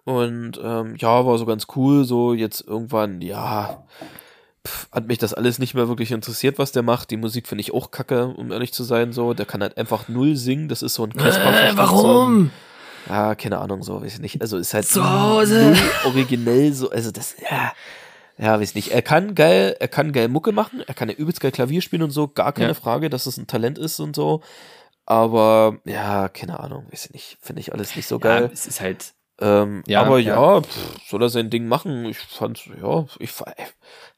[0.04, 3.84] Und ähm, ja, war so ganz cool, so jetzt irgendwann, ja,
[4.66, 7.10] pff, hat mich das alles nicht mehr wirklich interessiert, was der macht.
[7.10, 9.34] Die Musik finde ich auch kacke, um ehrlich zu sein, so.
[9.34, 11.68] Der kann halt einfach null singen, das ist so ein Casper.
[11.68, 12.50] Äh, warum?
[13.06, 14.40] So, ja, keine Ahnung, so, weiß ich nicht.
[14.40, 15.74] Also ist halt Zu Hause.
[16.04, 17.72] originell, so, also das, ja.
[18.36, 18.90] Ja, weiß nicht.
[18.90, 22.02] Er kann geil, er kann geil Mucke machen, er kann ja übelst geil Klavier spielen
[22.02, 22.74] und so, gar keine Ja.
[22.74, 24.42] Frage, dass es ein Talent ist und so.
[25.06, 27.38] Aber ja, keine Ahnung, weiß ich nicht.
[27.40, 28.50] Finde ich alles nicht so Ja, geil.
[28.52, 30.34] es ist halt Ähm, Ja, aber ja.
[30.56, 32.04] ja, pff, soll er sein Ding machen.
[32.06, 33.54] Ich fand, ja, ich er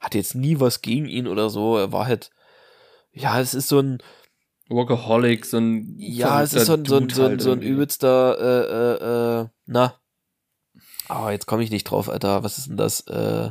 [0.00, 1.78] hatte jetzt nie was gegen ihn oder so.
[1.78, 2.30] Er war halt,
[3.12, 3.98] ja, es ist so ein,
[4.68, 7.62] Workaholic, so ein ja, es ist so ein, so ein, so ein, halt so ein
[7.62, 9.94] übelster, äh, äh, äh, na.
[11.08, 12.42] Aber jetzt komme ich nicht drauf, Alter.
[12.42, 13.02] Was ist denn das?
[13.02, 13.50] Äh,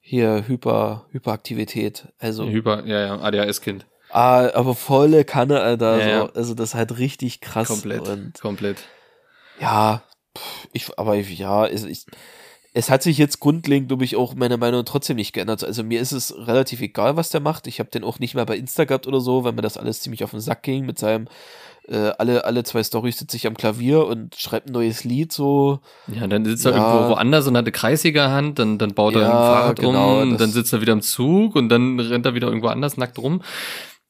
[0.00, 2.08] hier, Hyper, Hyperaktivität.
[2.18, 3.86] Also, Hyper, ja, ja, ADHS-Kind.
[4.10, 5.98] ah, aber volle Kanne, Alter.
[5.98, 6.10] Ja, so.
[6.26, 6.32] ja.
[6.34, 7.68] Also, das ist halt richtig krass.
[7.68, 8.08] Komplett.
[8.08, 8.78] Und Komplett.
[9.60, 10.02] Ja,
[10.72, 12.06] ich, aber ja, es, ich,
[12.74, 15.62] es hat sich jetzt grundlegend, glaube ich, auch meine Meinung trotzdem nicht geändert.
[15.64, 17.66] Also mir ist es relativ egal, was der macht.
[17.66, 20.00] Ich habe den auch nicht mehr bei Insta gehabt oder so, weil mir das alles
[20.00, 21.28] ziemlich auf den Sack ging mit seinem
[21.88, 25.80] äh, alle, alle zwei Storys sitze ich am Klavier und schreibe ein neues Lied so.
[26.06, 26.78] Ja, dann sitzt er Ja.
[26.78, 30.38] irgendwo woanders und hat eine Kreissägerhand, dann, dann baut er Ja, ein Fahrrad genau, um,
[30.38, 33.42] dann sitzt er wieder im Zug und dann rennt er wieder irgendwo anders nackt rum.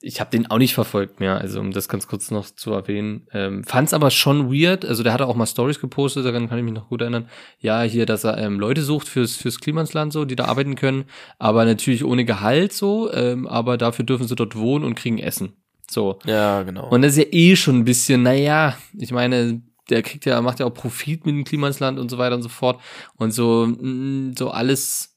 [0.03, 3.27] Ich habe den auch nicht verfolgt mehr, also um das ganz kurz noch zu erwähnen.
[3.33, 6.65] Ähm, Fand's aber schon weird, also der hatte auch mal Stories gepostet, daran kann ich
[6.65, 7.29] mich noch gut erinnern.
[7.59, 11.05] Ja, hier, dass er ähm, Leute sucht fürs, fürs Klimansland so, die da arbeiten können,
[11.39, 15.55] aber natürlich ohne Gehalt so, ähm, aber dafür dürfen sie dort wohnen und kriegen Essen.
[15.89, 16.19] So.
[16.25, 16.89] Ja, genau.
[16.89, 20.61] Und das ist ja eh schon ein bisschen, naja, ich meine, der kriegt ja, macht
[20.61, 22.81] ja auch Profit mit dem Klimansland und so weiter und so fort.
[23.17, 25.17] Und so, mm, so alles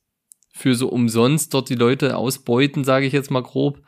[0.52, 3.82] für so umsonst dort die Leute ausbeuten, sage ich jetzt mal grob.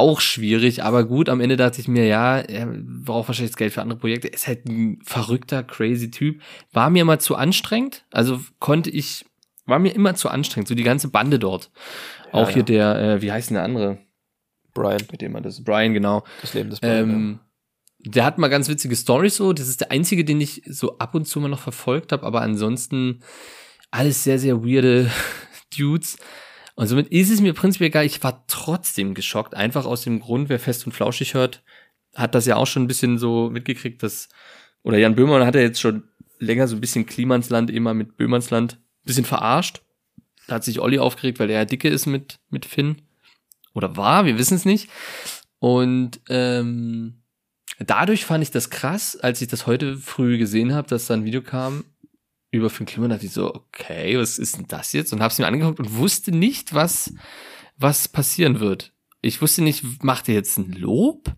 [0.00, 3.74] Auch schwierig, aber gut, am Ende dachte ich mir, ja, er braucht wahrscheinlich das Geld
[3.74, 4.28] für andere Projekte.
[4.28, 6.40] Ist halt ein verrückter, crazy Typ.
[6.72, 8.06] War mir immer zu anstrengend.
[8.10, 9.26] Also konnte ich,
[9.66, 11.70] war mir immer zu anstrengend, so die ganze Bande dort.
[12.32, 12.54] auch ja.
[12.54, 13.98] hier der, äh, wie heißt denn der andere?
[14.72, 16.24] Brian, Mit dem man das, Brian, genau.
[16.40, 17.10] das Leben des Brian.
[17.10, 17.40] Ähm,
[17.98, 19.52] der hat mal ganz witzige Stories so.
[19.52, 22.24] Das ist der einzige, den ich so ab und zu mal noch verfolgt habe.
[22.24, 23.20] Aber ansonsten
[23.90, 25.10] alles sehr, sehr weirde
[25.76, 26.16] Dudes.
[26.80, 28.06] Und somit ist es mir prinzipiell egal.
[28.06, 29.52] Ich war trotzdem geschockt.
[29.52, 31.62] Einfach aus dem Grund, wer fest und flauschig hört,
[32.14, 34.30] hat das ja auch schon ein bisschen so mitgekriegt, dass,
[34.82, 36.04] oder Jan Böhmermann hat ja jetzt schon
[36.38, 39.82] länger so ein bisschen Klimansland immer mit Böhmernsland ein bisschen verarscht.
[40.46, 43.02] Da hat sich Olli aufgeregt, weil er ja dicke ist mit, mit Finn.
[43.74, 44.88] Oder war, wir wissen es nicht.
[45.58, 47.20] Und ähm,
[47.78, 51.26] dadurch fand ich das krass, als ich das heute früh gesehen habe, dass da ein
[51.26, 51.84] Video kam.
[52.50, 55.12] Über Finn Kliman, dachte ich so, okay, was ist denn das jetzt?
[55.12, 57.12] Und hab's mir angeguckt und wusste nicht, was,
[57.76, 58.92] was passieren wird.
[59.22, 61.32] Ich wusste nicht, macht er jetzt ein Lob?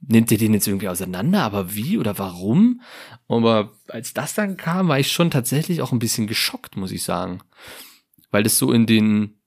[0.00, 1.42] Nimmt er den jetzt irgendwie auseinander?
[1.42, 2.80] Aber wie oder warum?
[3.28, 7.04] Aber als das dann kam, war ich schon tatsächlich auch ein bisschen geschockt, muss ich
[7.04, 7.40] sagen.
[8.30, 9.40] Weil das so in den,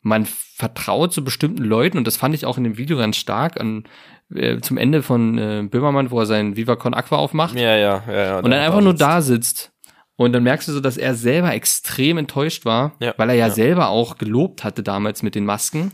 [0.00, 3.60] man vertraut zu bestimmten Leuten und das fand ich auch in dem Video ganz stark
[3.60, 3.84] an,
[4.34, 8.24] äh, zum Ende von äh, Böhmermann, wo er sein Viva Aqua aufmacht Ja, ja, ja,
[8.24, 8.38] ja.
[8.38, 9.72] und dann einfach nur da sitzt.
[10.18, 13.46] Und dann merkst du so, dass er selber extrem enttäuscht war, Ja, weil er ja,
[13.46, 13.54] ja.
[13.54, 15.92] selber auch gelobt hatte damals mit den Masken,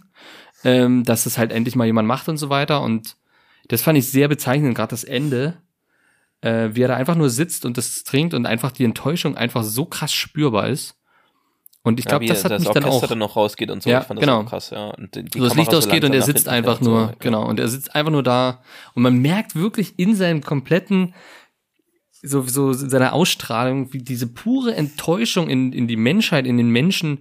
[0.64, 2.80] ähm, dass es halt endlich mal jemand macht und so weiter.
[2.80, 3.16] Und
[3.68, 5.58] das fand ich sehr bezeichnend, gerade das Ende,
[6.40, 9.62] äh, wie er da einfach nur sitzt und das trinkt und einfach die Enttäuschung einfach
[9.62, 10.96] so krass spürbar ist.
[11.82, 13.90] Und ich glaube, ja, das hat das mich dann auch dann noch rausgeht und so.
[13.90, 14.38] Ja, ich fand genau.
[14.38, 14.86] das auch krass, ja.
[14.86, 17.12] Und die, die so das Licht ausgeht und er sitzt einfach nur, so.
[17.18, 18.62] genau, und er sitzt einfach nur da
[18.94, 21.12] und man merkt wirklich in seinem kompletten,
[22.24, 26.70] so, so in seiner Ausstrahlung, wie diese pure Enttäuschung in, in die Menschheit, in den
[26.70, 27.18] Menschen,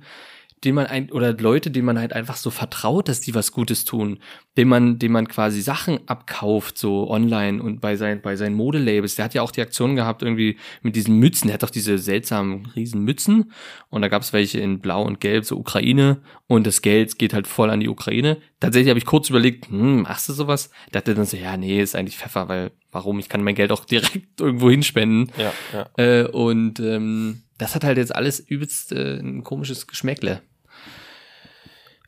[0.63, 3.85] denen man ein, oder Leute, denen man halt einfach so vertraut, dass die was Gutes
[3.85, 4.19] tun,
[4.57, 9.15] dem man, dem man quasi Sachen abkauft, so online und bei seinen, bei seinen Modelabels.
[9.15, 11.47] Der hat ja auch die Aktion gehabt, irgendwie mit diesen Mützen.
[11.47, 13.51] Der hat doch diese seltsamen riesen Mützen
[13.89, 17.33] und da gab es welche in Blau und Gelb, so Ukraine und das Geld geht
[17.33, 18.37] halt voll an die Ukraine.
[18.59, 20.69] Tatsächlich habe ich kurz überlegt, hm, machst du sowas?
[20.91, 23.19] Dachte dann so, ja, nee, ist eigentlich Pfeffer, weil warum?
[23.19, 25.31] Ich kann mein Geld auch direkt irgendwo hinspenden.
[25.37, 25.89] Ja, ja.
[25.97, 30.41] Äh, und ähm, das hat halt jetzt alles übelst äh, ein komisches Geschmäckle.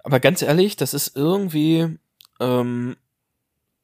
[0.06, 1.98] Aber ganz ehrlich, das ist irgendwie,
[2.40, 2.96] ähm,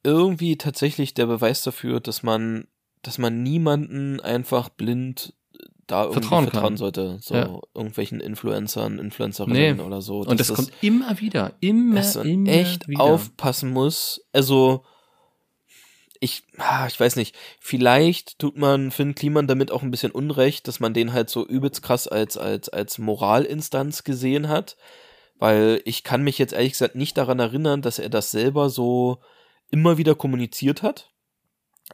[0.04, 2.68] irgendwie tatsächlich der Beweis dafür, dass man,
[3.02, 5.34] dass man niemanden einfach blind
[5.88, 7.18] da irgendwie Vertrauen vertrauen, sollte.
[7.22, 7.60] So Ja.
[7.74, 9.84] irgendwelchen Influencern, Influencerinnen Nee.
[9.84, 10.20] oder so.
[10.20, 13.02] Und das dass kommt immer wieder, immer, dass man immer echt wieder.
[13.02, 14.22] aufpassen muss.
[14.32, 14.86] Also,
[16.20, 20.68] ich, ah, ich weiß nicht, vielleicht tut man Finn Kliman damit auch ein bisschen Unrecht,
[20.68, 24.78] dass man den halt so übelst krass als, als, als Moralinstanz gesehen hat.
[25.42, 29.18] Weil ich kann mich jetzt ehrlich gesagt nicht daran erinnern, dass er das selber so
[29.72, 31.10] immer wieder kommuniziert hat.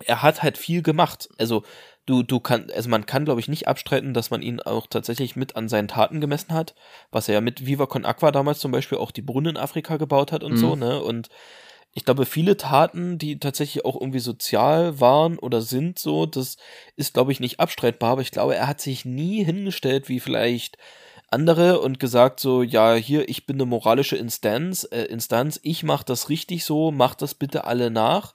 [0.03, 1.29] Er hat halt viel gemacht.
[1.37, 1.63] Also,
[2.05, 5.37] du, du kann, also man kann, glaube ich, nicht abstreiten, dass man ihn auch tatsächlich
[5.37, 6.75] mit an seinen Taten gemessen hat,
[7.09, 9.95] was er ja mit Viva Con Aqua damals zum Beispiel auch die Brunnen in Afrika
[9.95, 10.57] gebaut hat und Mhm.
[10.57, 11.01] so, ne?
[11.01, 11.29] Und
[11.93, 16.57] ich glaube, viele Taten, die tatsächlich auch irgendwie sozial waren oder sind so, das
[16.97, 20.77] ist, glaube ich, nicht abstreitbar, aber ich glaube, er hat sich nie hingestellt wie vielleicht
[21.29, 26.03] andere und gesagt so, ja, hier, ich bin eine moralische Instanz, äh, Instanz, ich mach
[26.03, 28.33] das richtig so, macht das bitte alle nach.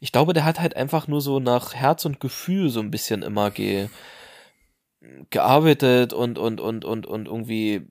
[0.00, 3.22] Ich glaube, der hat halt einfach nur so nach Herz und Gefühl so ein bisschen
[3.22, 3.88] immer ge
[5.30, 7.86] gearbeitet und und und und und irgendwie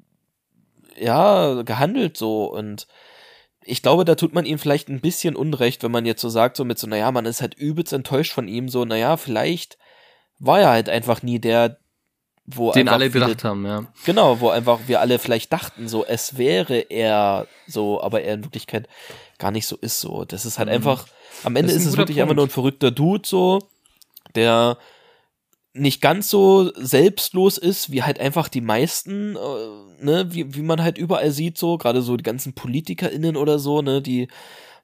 [0.97, 2.87] ja gehandelt so und
[3.65, 6.55] ich glaube, da tut man ihm vielleicht ein bisschen Unrecht, wenn man jetzt so sagt,
[6.55, 9.77] so mit so, naja, man ist halt übelst enttäuscht von ihm, so, naja, vielleicht
[10.39, 11.79] war er halt einfach nie der,
[12.47, 13.85] wo den einfach alle viele- gedacht haben, ja.
[14.05, 18.43] Genau, wo einfach wir alle vielleicht dachten, so, es wäre er so, aber er in
[18.43, 18.87] Wirklichkeit
[19.39, 20.25] gar nicht so ist, so.
[20.25, 20.75] Das ist halt Mhm.
[20.75, 21.07] einfach,
[21.43, 22.37] am Ende ist ist, es wirklich einfach Punkt.
[22.37, 23.59] nur ein verrückter Dude, so,
[24.35, 24.77] der
[25.73, 30.81] nicht ganz so selbstlos ist, wie halt einfach die meisten, äh, ne, wie, wie man
[30.81, 34.29] halt überall sieht, so, gerade so die ganzen PolitikerInnen oder so, ne, die,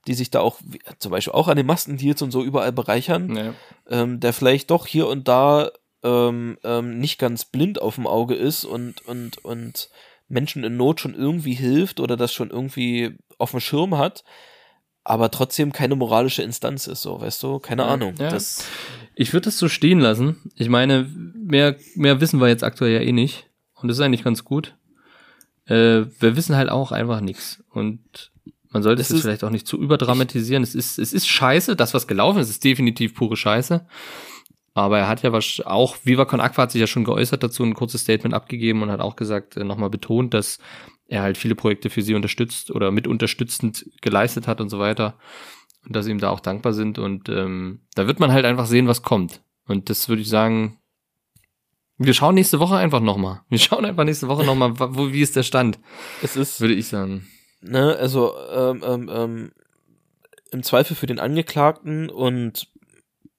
[0.06, 3.34] die sich da auch, wie, zum Beispiel auch an den Maskendeals und so überall bereichern
[3.36, 3.54] ja.
[3.88, 5.70] ähm, der vielleicht doch hier und da
[6.02, 9.88] ähm, ähm, nicht ganz blind auf dem Auge ist und, und, und
[10.28, 14.24] Menschen in Not schon irgendwie hilft oder das schon irgendwie auf dem Schirm hat,
[15.04, 17.58] aber trotzdem keine moralische Instanz ist, so, weißt du?
[17.58, 18.14] Keine Ja, Ahnung.
[18.18, 18.30] ja.
[18.30, 18.64] Das,
[19.14, 20.50] Ich würde das so stehen lassen.
[20.56, 23.48] Ich meine, mehr, mehr wissen wir jetzt aktuell ja eh nicht.
[23.74, 24.76] Und das ist eigentlich ganz gut.
[25.66, 27.62] Äh, wir wissen halt auch einfach nichts.
[27.70, 28.30] Und
[28.70, 30.62] man sollte es jetzt vielleicht auch nicht zu überdramatisieren.
[30.62, 33.86] Es ist, es ist scheiße, das, was gelaufen ist, ist definitiv pure Scheiße.
[34.74, 37.62] Aber er hat ja was, auch Viva Con Aqua hat sich ja schon geäußert dazu,
[37.62, 40.58] ein kurzes Statement abgegeben und hat auch gesagt, äh, nochmal betont, dass
[41.06, 45.18] er halt viele Projekte für sie unterstützt oder mit unterstützend geleistet hat und so weiter.
[45.84, 46.98] Und dass sie ihm da auch dankbar sind.
[46.98, 49.42] Und ähm, da wird man halt einfach sehen, was kommt.
[49.66, 50.78] Und das würde ich sagen,
[51.98, 53.42] wir schauen nächste Woche einfach nochmal.
[53.48, 55.78] Wir schauen einfach nächste Woche nochmal, wo, wie ist der Stand,
[56.22, 57.26] es ist, würde ich sagen.
[57.60, 59.52] ne, also, ähm, ähm, ähm,
[60.50, 62.68] im Zweifel für den Angeklagten und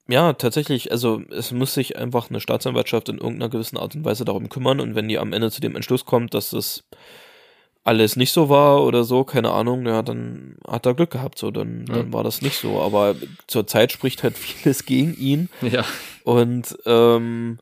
[0.08, 4.24] ja, tatsächlich, also es muss sich einfach eine Staatsanwaltschaft in irgendeiner gewissen Art und Weise
[4.24, 6.84] darum kümmern und wenn die am Ende zu dem Entschluss kommt, dass das
[7.84, 11.50] alles nicht so war oder so, keine Ahnung, ja, dann hat er Glück gehabt, so,
[11.50, 11.96] dann, Ja.
[11.96, 12.80] dann war das nicht so.
[12.80, 13.14] Aber
[13.46, 15.84] zurzeit spricht halt vieles gegen ihn Ja.
[16.24, 17.58] und ähm,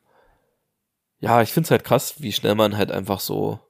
[1.21, 3.61] ja, ich find's halt krass, wie schnell man halt einfach so,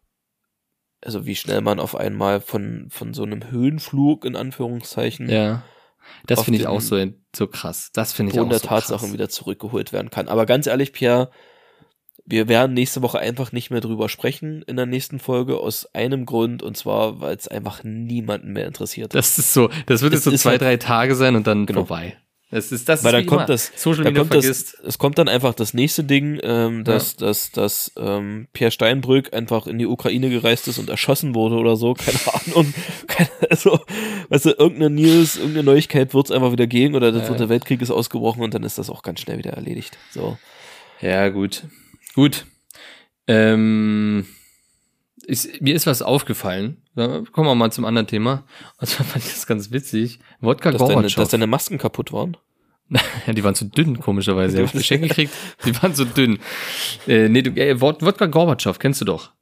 [1.04, 5.62] also wie schnell man auf einmal von, von so einem Höhenflug in Anführungszeichen Ja.
[6.27, 7.91] Das finde ich auch so, so krass.
[7.93, 9.12] Das finde ich auch der so Tatsachen krass.
[9.12, 10.29] wieder zurückgeholt werden kann.
[10.29, 11.31] Aber ganz ehrlich, Pierre,
[12.25, 16.25] Wir werden nächste Woche einfach nicht mehr drüber sprechen in der nächsten Folge aus einem
[16.25, 19.12] Grund und zwar, weil es einfach niemanden mehr interessiert.
[19.12, 21.67] Das ist so, das wird Es jetzt so zwei, halt- drei Tage sein und dann
[21.67, 21.81] Genau.
[21.85, 22.17] vorbei.
[22.53, 24.81] Das ist, das Weil ist dann wie kommt das, Social dann Media kommt das, vergisst.
[24.87, 29.67] es kommt dann einfach das nächste Ding, ähm, dass, dass, dass ähm, Pierre Steinbrück einfach
[29.67, 32.75] in die Ukraine gereist ist und erschossen wurde oder so, keine Ahnung.
[33.09, 33.81] Keine, also,
[34.29, 37.29] weißt du, irgendeine News, irgendeine Neuigkeit wird es einfach wieder gegen oder der Ja.
[37.29, 39.97] dritte Weltkrieg ist ausgebrochen und dann ist das auch ganz schnell wieder erledigt.
[40.11, 40.37] So.
[41.01, 41.62] Ja, gut.
[42.15, 42.45] Gut.
[43.27, 44.27] Ähm,
[45.24, 46.82] ist, mir ist was aufgefallen.
[46.94, 48.44] Da Kommen wir mal zum anderen Thema.
[48.78, 50.18] Und zwar fand ich das ganz witzig.
[50.40, 51.22] Wodka Dass deine, Gorbatschow.
[51.22, 52.37] dass deine Masken kaputt waren.
[53.26, 54.58] Ja, die waren zu dünn, komischerweise.
[54.58, 55.32] Hab ich geschenkt gekriegt.
[55.64, 56.40] Die waren zu dünn.
[57.06, 59.32] Äh, nee, du, äh, Wod- Wodka Gorbatschow, kennst du doch.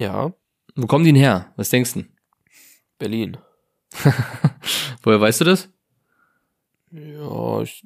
[0.00, 0.32] Ja,
[0.74, 1.52] Wo kommen die denn her?
[1.56, 2.04] Was denkst du?
[2.98, 3.36] Berlin.
[5.02, 5.68] Woher weißt du das?
[6.90, 7.82] Ja, ich,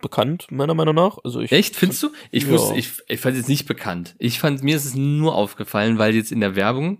[0.00, 1.18] bekannt, meiner Meinung nach.
[1.24, 2.10] Also ich, Echt, findest du?
[2.30, 2.50] Ich Ja.
[2.50, 4.14] wusste, ich, ich fand es jetzt nicht bekannt.
[4.18, 6.98] Ich fand, mir ist es nur aufgefallen, weil jetzt in der Werbung,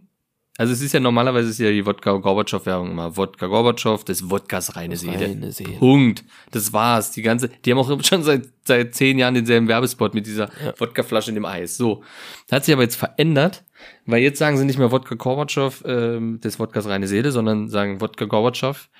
[0.59, 4.29] also es ist ja normalerweise ist ja die Wodka Gorbatschow Werbung immer Wodka Gorbatschow, das
[4.29, 5.21] Wodkas reine Seele.
[5.21, 5.79] Reine Seele.
[5.79, 6.23] Punkt.
[6.51, 7.13] Das war's.
[7.13, 10.75] Die ganze, die haben auch schon seit, seit zehn Jahren denselben Werbespot mit dieser Ja.
[10.79, 11.79] Wodkaflasche in dem Eis.
[11.79, 12.03] So.
[12.49, 13.65] Das hat sich aber jetzt verändert,
[14.05, 18.03] weil jetzt sagen sie nicht mehr Wodka Gorbatschow, ähm, des Wodkas reine Seele, sondern sagen
[18.03, 18.91] Wodka Gorbatschow,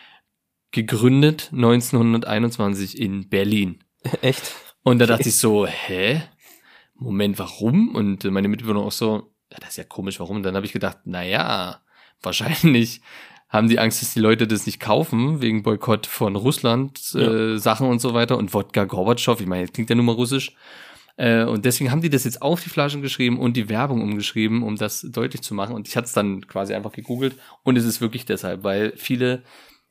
[0.73, 3.81] gegründet 1921 in Berlin.
[4.23, 4.55] Echt?
[4.83, 6.23] Und da dachte ich so, hä?
[6.95, 7.95] Moment, warum?
[7.95, 10.37] Und äh, meine Mitbewohner auch so, ja, das ist ja komisch, warum?
[10.37, 11.81] Und dann habe ich gedacht, na ja,
[12.23, 13.01] wahrscheinlich
[13.49, 17.89] haben die Angst, dass die Leute das nicht kaufen, wegen Boykott von Russland, äh, Sachen
[17.89, 18.39] und so weiter.
[18.39, 20.55] Und Wodka Gorbatschow, ich meine, das klingt ja nur mal russisch.
[21.17, 24.63] Äh, und deswegen haben die das jetzt auf die Flaschen geschrieben und die Werbung umgeschrieben,
[24.63, 25.75] um das deutlich zu machen.
[25.75, 27.35] Und ich hatte es dann quasi einfach gegoogelt.
[27.65, 29.43] Und es ist wirklich deshalb, weil viele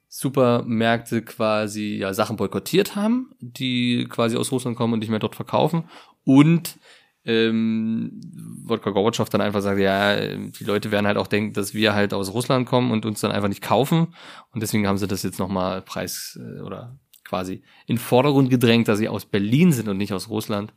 [0.09, 5.35] Supermärkte quasi ja Sachen boykottiert haben, die quasi aus Russland kommen und nicht mehr dort
[5.35, 5.83] verkaufen.
[6.25, 6.79] Und
[7.25, 8.19] ähm,
[8.63, 12.13] Wodka Gorbatschow dann einfach sagt, ja, die Leute werden halt auch denken, dass wir halt
[12.13, 14.15] aus Russland kommen und uns dann einfach nicht kaufen.
[14.51, 18.97] Und deswegen haben sie das jetzt nochmal Preis äh, oder quasi in Vordergrund gedrängt, dass
[18.97, 20.73] sie aus Berlin sind und nicht aus Russland.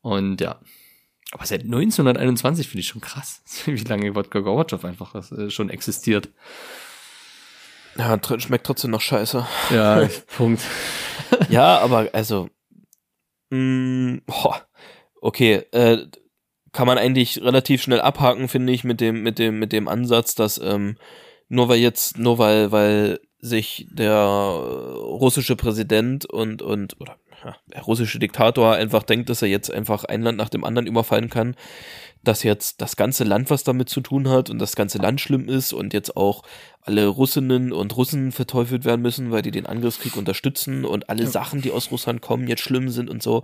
[0.00, 0.58] Und ja.
[1.32, 6.30] Aber seit 1921 finde ich schon krass, wie lange Wodka Gorbatschow einfach äh, schon existiert.
[7.96, 9.46] Ja, tr schmeckt trotzdem noch scheiße.
[9.70, 10.62] Ja, Punkt.
[11.48, 12.48] ja, aber also,
[13.50, 14.62] mh, boah,
[15.20, 16.06] okay, äh,
[16.72, 20.34] kann man eigentlich relativ schnell abhaken, finde ich, mit dem, mit dem, mit dem Ansatz,
[20.34, 20.96] dass ähm,
[21.48, 27.82] nur weil jetzt, nur weil, weil sich der russische Präsident und und oder ja, der
[27.82, 31.54] russische Diktator einfach denkt, dass er jetzt einfach ein Land nach dem anderen überfallen kann,
[32.24, 35.48] dass jetzt das ganze Land was damit zu tun hat und das ganze Land schlimm
[35.48, 36.42] ist und jetzt auch
[36.82, 41.30] alle Russinnen und Russen verteufelt werden müssen, weil die den Angriffskrieg unterstützen und alle Ja.
[41.30, 43.42] Sachen, die aus Russland kommen, jetzt schlimm sind und so.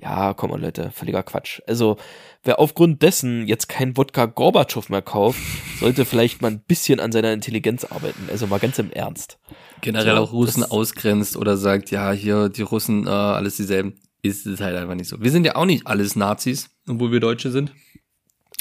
[0.00, 1.60] Ja, komm mal Leute, völliger Quatsch.
[1.68, 1.98] Also,
[2.42, 5.38] wer aufgrund dessen jetzt kein Wodka Gorbatschow mehr kauft,
[5.78, 8.28] sollte vielleicht mal ein bisschen an seiner Intelligenz arbeiten.
[8.30, 9.38] Also mal ganz im Ernst.
[9.82, 14.46] Generell So, auch Russen ausgrenzt oder sagt, ja, hier die Russen, äh, alles dieselben, ist
[14.46, 15.20] es halt einfach nicht so.
[15.22, 17.72] Wir sind ja auch nicht alles Nazis, obwohl wir Deutsche sind.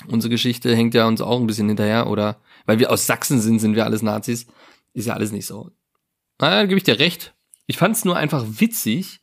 [0.07, 3.59] Unsere Geschichte hängt ja uns auch ein bisschen hinterher, oder weil wir aus Sachsen sind,
[3.59, 4.47] sind wir alles Nazis.
[4.93, 5.71] Ist ja alles nicht so.
[6.39, 7.33] Na, da gebe ich dir recht.
[7.67, 9.19] Ich fand es nur einfach witzig,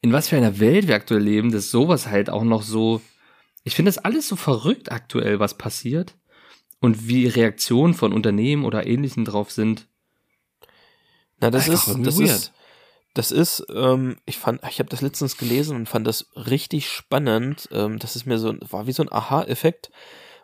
[0.00, 3.00] in was für einer Welt wir aktuell leben, dass sowas halt auch noch so.
[3.64, 6.16] Ich finde das alles so verrückt aktuell, was passiert.
[6.80, 9.86] Und wie Reaktionen von Unternehmen oder Ähnlichen drauf sind.
[11.38, 12.28] Na, das Einfach ist, das weird.
[12.30, 12.52] ist,
[13.14, 17.68] das ist, ähm, ich fand, ich habe das letztens gelesen und fand das richtig spannend.
[17.72, 19.90] Ähm, das ist mir so, war wie so ein Aha-Effekt.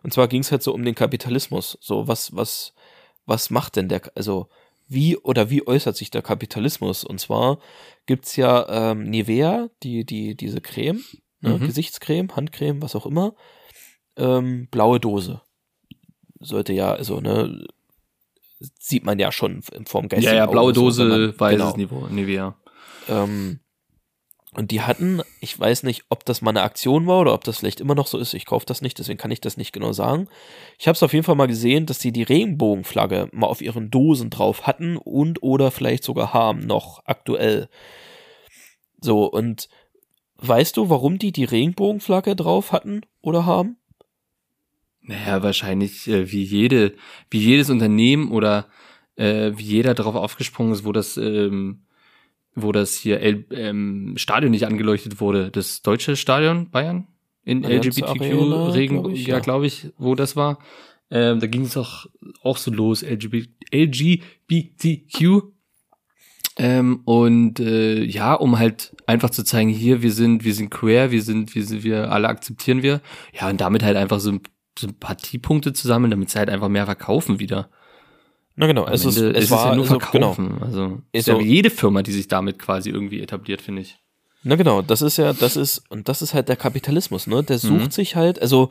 [0.03, 1.79] Und zwar ging es halt so um den Kapitalismus.
[1.81, 2.75] So, was, was,
[3.27, 4.49] was macht denn der, also
[4.87, 7.05] wie oder wie äußert sich der Kapitalismus?
[7.05, 7.59] Und zwar
[8.07, 11.03] gibt's ja ähm, Nivea, die, die, diese Creme,
[11.41, 11.67] ne, Mhm.
[11.67, 13.35] Gesichtscreme, Handcreme, was auch immer,
[14.17, 15.43] ähm, blaue Dose.
[16.41, 17.67] Sollte ja, also, ne,
[18.61, 21.59] sieht man ja schon in Form geistigen Ja, ja, blaue Auges so, Dose, man- weißes
[21.59, 21.77] genau.
[21.77, 22.57] Niveau, Nivea.
[23.09, 23.61] Ähm,
[24.55, 27.59] und die hatten, ich weiß nicht, ob das mal eine Aktion war oder ob das
[27.59, 28.35] vielleicht immer noch so ist.
[28.35, 30.29] Ich kaufe das nicht, deswegen kann ich das nicht genau sagen.
[30.79, 33.91] Ich habe es auf jeden Fall mal gesehen, dass sie die Regenbogenflagge mal auf ihren
[33.91, 37.69] Dosen drauf hatten und oder vielleicht sogar haben noch aktuell.
[39.01, 39.69] So und
[40.39, 43.78] weißt du, warum die die Regenbogenflagge drauf hatten oder haben?
[45.09, 46.95] Naja, wahrscheinlich äh, wie jede,
[47.31, 48.67] wie jedes Unternehmen oder
[49.17, 51.81] äh, wie jeder darauf aufgesprungen ist, wo das, ähm,
[52.55, 55.51] wo das hier L ähm, Stadion nicht angeleuchtet wurde.
[55.51, 57.07] Das deutsche Stadion Bayern
[57.43, 59.39] in LGBTQ-Regen, glaub ja, ja.
[59.39, 60.59] glaube ich, wo das war.
[61.11, 62.05] Ähm, da ging es auch,
[62.43, 65.43] auch so los, LGB LGBTQ.
[66.59, 71.11] Ähm, und äh, ja, um halt einfach zu zeigen, hier, wir sind, wir sind queer,
[71.11, 73.01] wir sind, wir sind, wir alle akzeptieren wir.
[73.33, 74.39] Ja, und damit halt einfach so
[74.81, 77.69] Sympathiepunkte zu sammeln, damit sie halt einfach mehr verkaufen wieder.
[78.57, 80.01] Na genau, Am es, ist, es ist war ja nur genau.
[80.01, 80.59] verkaufen.
[80.63, 83.83] Also Ist ist ja so- wie jede Firma, die sich damit quasi irgendwie etabliert, finde
[83.83, 83.97] ich.
[84.43, 87.43] Na genau, das ist ja, das ist, und das ist halt der Kapitalismus, ne?
[87.43, 87.91] Der sucht Mhm.
[87.91, 88.71] sich halt, also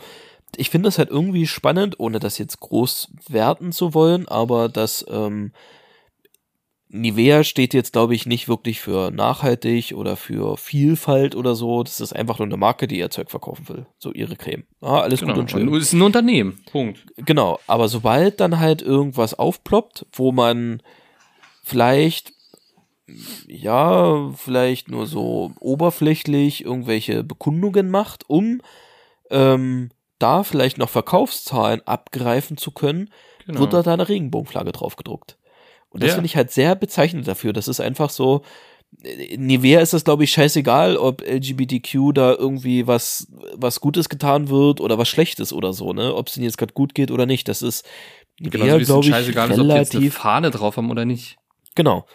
[0.56, 5.06] ich finde das halt irgendwie spannend, ohne das jetzt groß werten zu wollen, aber das
[5.10, 5.52] ähm,
[6.90, 11.84] Nivea steht jetzt, glaube ich, nicht wirklich für nachhaltig oder für Vielfalt oder so.
[11.84, 13.86] Das ist einfach nur eine Marke, die ihr Zeug verkaufen will.
[13.98, 14.64] So ihre Creme.
[14.80, 15.62] Ah, alles gut und schön.
[15.62, 15.74] Genau.
[15.74, 16.62] Und es ist ein Unternehmen.
[16.72, 17.06] Punkt.
[17.18, 20.82] Genau, aber sobald dann halt irgendwas aufploppt, wo man
[21.62, 22.32] vielleicht,
[23.48, 28.62] ja, vielleicht nur so oberflächlich irgendwelche Bekundungen macht, um
[29.30, 33.10] ähm, da vielleicht noch Verkaufszahlen abgreifen zu können,
[33.46, 33.62] Genau.
[33.62, 35.37] wird da da eine Regenbogenflagge drauf gedruckt.
[35.98, 36.16] Und das Ja.
[36.16, 37.54] finde ich halt sehr bezeichnend dafür.
[37.54, 38.44] Das ist einfach so,
[39.04, 44.50] äh, Nivea ist das, glaube ich, scheißegal, ob LGBTQ da irgendwie was, was Gutes getan
[44.50, 46.14] wird oder was Schlechtes oder so, ne?
[46.14, 47.48] Ob es ihnen jetzt gerade gut geht oder nicht.
[47.48, 47.84] Das ist
[48.40, 50.14] Nivea, wie es glaube ich, scheißegal ist, ob die jetzt eine relativ.
[50.14, 51.38] Fahne drauf haben oder nicht.
[51.74, 52.06] Genau.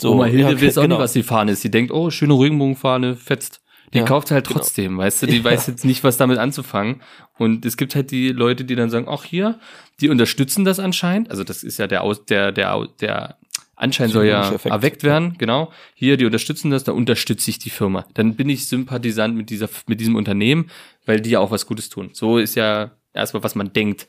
[0.00, 0.96] So, Oma Hilde ja, weiß auch genau.
[0.96, 1.64] nicht, was die Fahne ist.
[1.64, 3.61] Die denkt, oh, schöne Regenbogenfahne, fetzt.
[3.94, 4.60] Die Ja, kauft halt genau.
[4.60, 5.26] trotzdem, weißt du?
[5.28, 5.44] Die Ja.
[5.44, 7.02] weiß jetzt nicht, was damit anzufangen.
[7.38, 9.58] Und es gibt halt die Leute, die dann sagen, ach hier,
[10.00, 11.30] die unterstützen das anscheinend.
[11.30, 13.36] Also das ist ja der Aus, der, der, der
[13.76, 14.72] Anschein soll ja Effekt.
[14.72, 15.72] erweckt werden, genau.
[15.94, 18.06] Hier, die unterstützen das, da unterstütze ich die Firma.
[18.14, 20.70] Dann bin ich Sympathisant mit dieser, mit diesem Unternehmen,
[21.04, 22.10] weil die ja auch was Gutes tun.
[22.12, 24.06] So ist ja erstmal, was man denkt.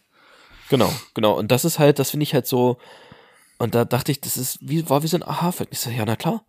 [0.70, 1.34] Genau, genau.
[1.38, 2.78] Und das ist halt, das finde ich halt so.
[3.58, 5.74] Und da dachte ich, das ist wie, war wie so ein Aha-Effekt.
[5.74, 6.44] Ich so, ja, na klar.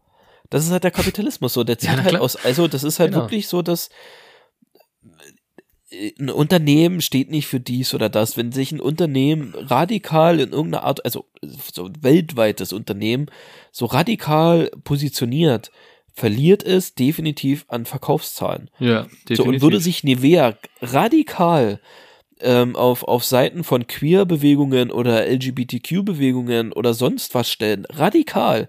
[0.50, 1.64] Das ist halt der Kapitalismus so.
[1.64, 2.36] Der zieht Ja, halt aus.
[2.36, 3.24] Also, das ist halt Genau.
[3.24, 3.88] wirklich so, dass
[5.90, 8.36] äh, ein Unternehmen steht nicht für dies oder das.
[8.36, 11.26] Wenn sich ein Unternehmen radikal in irgendeiner Art, also
[11.72, 13.26] so ein weltweites Unternehmen,
[13.72, 15.70] so radikal positioniert,
[16.12, 18.70] verliert es definitiv an Verkaufszahlen.
[18.78, 19.36] Ja, definitiv.
[19.36, 21.80] So, und würde sich Nivea radikal
[22.40, 28.68] ähm, auf, auf Seiten von Queer-Bewegungen oder LGBTQ-Bewegungen oder sonst was stellen, radikal,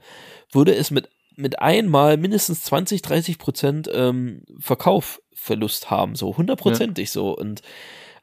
[0.51, 7.35] würde es mit, mit einmal mindestens 20, 30 Prozent ähm, Verkaufverlust haben, so hundertprozentig so.
[7.35, 7.61] Und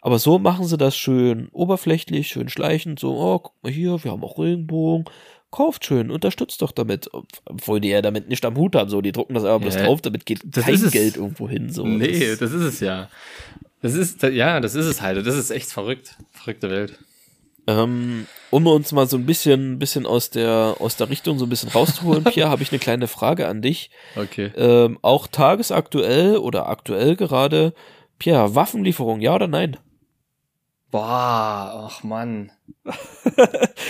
[0.00, 4.10] aber so machen sie das schön oberflächlich, schön schleichend, so, oh, guck mal hier, wir
[4.10, 5.04] haben auch Regenbogen.
[5.52, 7.10] Kauft schön, unterstützt doch damit.
[7.44, 9.84] Obwohl die ja damit nicht am Hut haben, so, die drucken das aber bloß Ja,
[9.84, 10.90] drauf, damit geht das kein.
[10.90, 11.86] Geld irgendwo hin, so.
[11.86, 13.08] Nee, Das- das ist es ja.
[13.82, 15.24] Das ist, ja, das ist es halt.
[15.26, 16.16] Das ist echt verrückt.
[16.30, 16.98] Verrückte Welt.
[17.66, 21.48] Ähm, um uns mal so ein bisschen, bisschen aus der, aus der Richtung so ein
[21.48, 23.90] bisschen rauszuholen, Pierre, habe ich eine kleine Frage an dich.
[24.16, 24.50] Okay.
[24.56, 27.72] Ähm, auch tagesaktuell oder aktuell gerade,
[28.18, 29.76] Pierre, Waffenlieferung, ja oder nein?
[30.90, 32.50] Boah, ach Mann.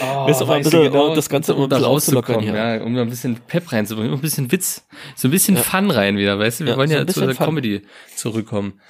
[0.04, 2.54] Oh, mal ein bisschen, um das Ganze um ein da rauszukommen, hier?
[2.54, 5.62] ja, um da ein bisschen Pep reinzubringen, um ein bisschen Witz, so ein bisschen Ja.
[5.62, 6.64] Fun rein wieder, weißt du?
[6.64, 7.46] Wir Ja, wollen so ja ein zu bisschen der Fun.
[7.46, 7.82] Comedy
[8.16, 8.80] zurückkommen.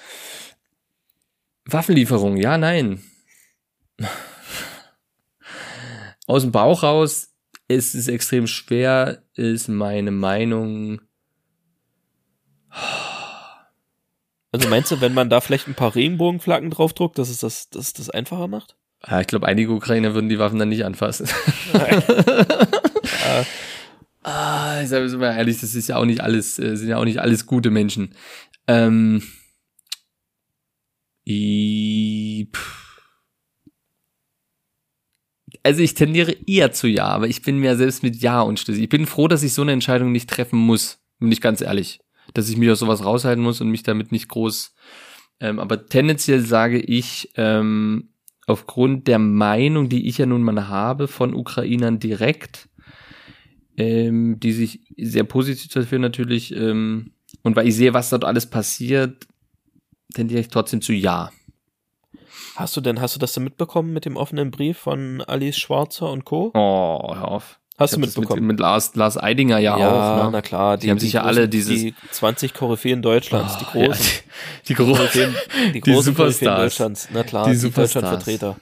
[1.67, 3.03] Waffenlieferung, ja, nein.
[6.27, 7.33] Aus dem Bauch raus,
[7.69, 11.01] es ist extrem schwer, ist meine Meinung.
[14.53, 17.87] Also meinst du, wenn man da vielleicht ein paar Regenbogenflaggen draufdruckt, dass es das, dass
[17.87, 18.77] es das einfacher macht?
[19.07, 21.29] Ja, ich glaube, einige Ukrainer würden die Waffen dann nicht anfassen.
[24.23, 27.05] ah, ich sage mal ehrlich, das ist ja auch nicht alles, äh, sind ja auch
[27.05, 28.15] nicht alles gute Menschen.
[28.69, 29.23] Ähm,
[31.27, 32.82] i, pff.
[35.63, 38.85] Also ich tendiere eher zu ja, aber ich bin mir selbst mit ja unschlüssig.
[38.85, 42.01] Ich bin froh, dass ich so eine Entscheidung nicht treffen muss, bin ich ganz ehrlich.
[42.35, 44.75] Dass ich mich aus sowas raushalten muss und mich damit nicht groß.
[45.41, 48.11] Ähm, aber tendenziell sage ich, ähm,
[48.47, 52.69] aufgrund der Meinung, die ich ja nun mal habe von Ukrainern direkt,
[53.77, 58.47] ähm, die sich sehr positiv dafür natürlich, ähm, und weil ich sehe, was dort alles
[58.47, 59.27] passiert,
[60.15, 61.31] tendiere ich trotzdem zu ja.
[62.57, 66.11] Hast du denn, hast du das denn mitbekommen mit dem offenen Brief von Alice Schwarzer
[66.11, 66.51] und Co.?
[66.55, 67.59] Oh, hör auf.
[67.79, 68.41] Hast du mitbekommen?
[68.43, 70.25] Mit, mit Lars, Lars Eidinger ja, auch.
[70.25, 70.31] Ne?
[70.31, 70.77] na klar.
[70.77, 74.07] Die haben sich ja alle dieses- Die 20 Koryphäen Deutschlands, die Oh, ja, großen.
[74.63, 74.95] die, die großen.
[74.97, 75.35] Koryphäen,
[75.69, 76.55] die Die großen Koryphäen.
[76.57, 77.09] Deutschlands.
[77.13, 77.71] Na klar, Die die.
[77.71, 78.57] Deutschlandvertreter.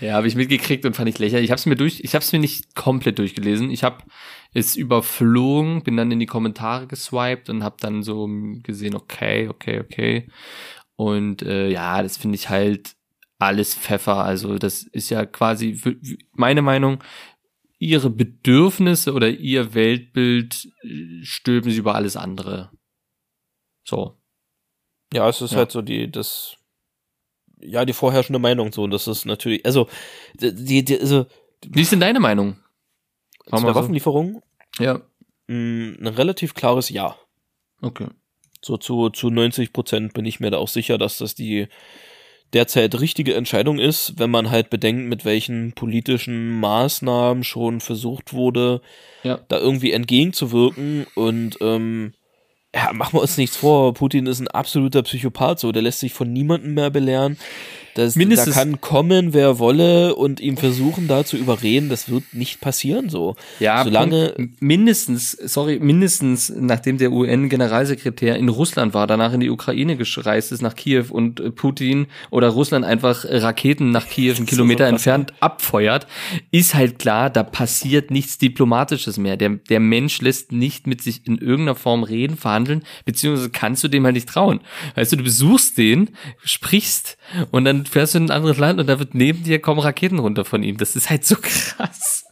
[0.00, 1.44] Ja, habe ich mitgekriegt und fand ich lächerlich.
[1.44, 3.70] Ich habe es mir durch, ich habe es mir nicht komplett durchgelesen.
[3.70, 3.98] Ich habe
[4.52, 8.28] es überflogen, bin dann in die Kommentare geswiped und habe dann so
[8.62, 10.28] gesehen, okay, okay, okay.
[10.96, 12.94] Und äh, ja, das finde ich halt
[13.38, 14.16] alles Pfeffer.
[14.24, 15.80] Also das ist ja quasi
[16.32, 17.02] meine Meinung.
[17.78, 22.70] Ihre Bedürfnisse oder ihr Weltbild äh, stülpen sie über alles andere.
[23.84, 24.16] So.
[25.12, 25.58] Ja, es ist Ja.
[25.58, 26.56] halt so die, das,
[27.58, 28.84] ja, die vorherrschende Meinung so.
[28.84, 29.88] Und das ist natürlich, also,
[30.34, 31.26] die, die also,
[31.66, 32.56] Wie ist denn deine Meinung?
[33.50, 33.74] zu der.
[33.74, 34.42] Waffenlieferung,
[34.78, 35.00] Ja,
[35.48, 37.16] Mh, ein relativ klares Ja.
[37.80, 38.06] okay.
[38.64, 41.66] So zu, zu 90 Prozent bin ich mir da auch sicher, dass das die
[42.52, 48.82] derzeit richtige Entscheidung ist, wenn man halt bedenkt, mit welchen politischen Maßnahmen schon versucht wurde,
[49.22, 49.40] Ja.
[49.48, 51.06] da irgendwie entgegenzuwirken.
[51.14, 52.12] Und ähm,
[52.74, 56.12] ja, machen wir uns nichts vor, Putin ist ein absoluter Psychopath, so, der lässt sich
[56.12, 57.38] von niemandem mehr belehren.
[57.94, 62.24] Das, da Mindestens- kann kommen, wer wolle, und ihm versuchen, da zu überreden, das wird
[62.32, 63.36] nicht passieren, so.
[63.60, 69.96] Ja, Solange- mindestens, sorry, mindestens, nachdem der UN-Generalsekretär in Russland war, danach in die Ukraine
[69.96, 74.84] gereist ist, nach Kiew und äh, Putin oder Russland einfach Raketen nach Kiew einen Kilometer
[74.86, 76.06] so entfernt abfeuert,
[76.50, 79.36] ist halt klar, da passiert nichts Diplomatisches mehr.
[79.36, 83.88] Der, der Mensch lässt nicht mit sich in irgendeiner Form reden, verhandeln, beziehungsweise kannst du
[83.88, 84.60] dem halt nicht trauen.
[84.94, 86.10] Weißt du, du besuchst den,
[86.42, 87.18] sprichst
[87.50, 90.18] und dann fährst du in ein anderes Land und da wird neben dir kommen Raketen
[90.18, 90.76] runter von ihm.
[90.76, 92.24] Das ist halt so krass.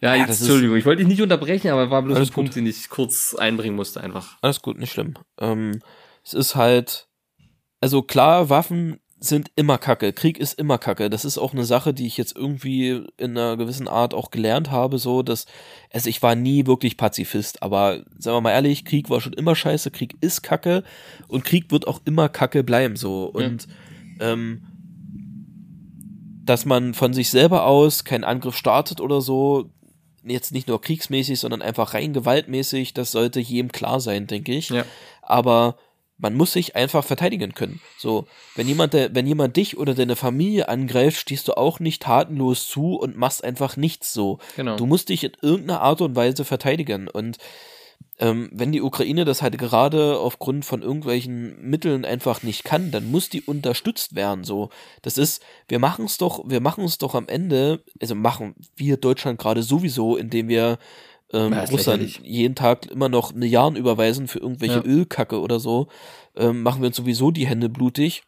[0.00, 2.66] Ja, Ja, jetzt, Entschuldigung, ich wollte dich nicht unterbrechen, aber war bloß ein Punkt, den
[2.66, 4.38] ich kurz einbringen musste einfach.
[4.42, 5.14] Alles gut, nicht schlimm.
[5.40, 5.80] Ähm,
[6.24, 7.08] es ist halt,
[7.80, 10.12] also klar, Waffen sind immer Kacke.
[10.12, 11.10] Krieg ist immer Kacke.
[11.10, 14.70] Das ist auch eine Sache, die ich jetzt irgendwie in einer gewissen Art auch gelernt
[14.70, 15.46] habe, so, dass,
[15.92, 19.56] also ich war nie wirklich Pazifist, aber sagen wir mal ehrlich, Krieg war schon immer
[19.56, 20.84] scheiße, Krieg ist Kacke
[21.26, 23.24] und Krieg wird auch immer Kacke bleiben, so.
[23.24, 23.66] Und,
[24.20, 24.62] ähm,
[26.44, 29.70] dass man von sich selber aus keinen Angriff startet oder so,
[30.24, 34.70] jetzt nicht nur kriegsmäßig, sondern einfach rein gewaltmäßig, das sollte jedem klar sein, denke ich.
[34.70, 34.84] Ja.
[35.22, 35.76] Aber
[36.18, 37.80] man muss sich einfach verteidigen können.
[37.96, 42.02] So, wenn jemand, der, wenn jemand dich oder deine Familie angreift, stehst du auch nicht
[42.02, 44.38] tatenlos zu und machst einfach nichts so.
[44.56, 44.76] Genau.
[44.76, 47.08] Du musst dich in irgendeiner Art und Weise verteidigen.
[47.08, 47.38] Und
[48.20, 53.10] ähm, wenn die Ukraine das halt gerade aufgrund von irgendwelchen Mitteln einfach nicht kann, dann
[53.10, 54.42] muss die unterstützt werden.
[54.44, 54.70] So,
[55.02, 58.96] das ist, wir machen es doch, wir machen es doch am Ende, also machen wir
[58.96, 60.78] Deutschland gerade sowieso, indem wir
[61.32, 62.20] ähm, Ja, Russland lächerlich.
[62.24, 64.84] jeden Tag immer noch Milliarden überweisen für irgendwelche Ja.
[64.84, 65.88] Ölkacke oder so,
[66.36, 68.22] ähm, machen wir uns sowieso die Hände blutig.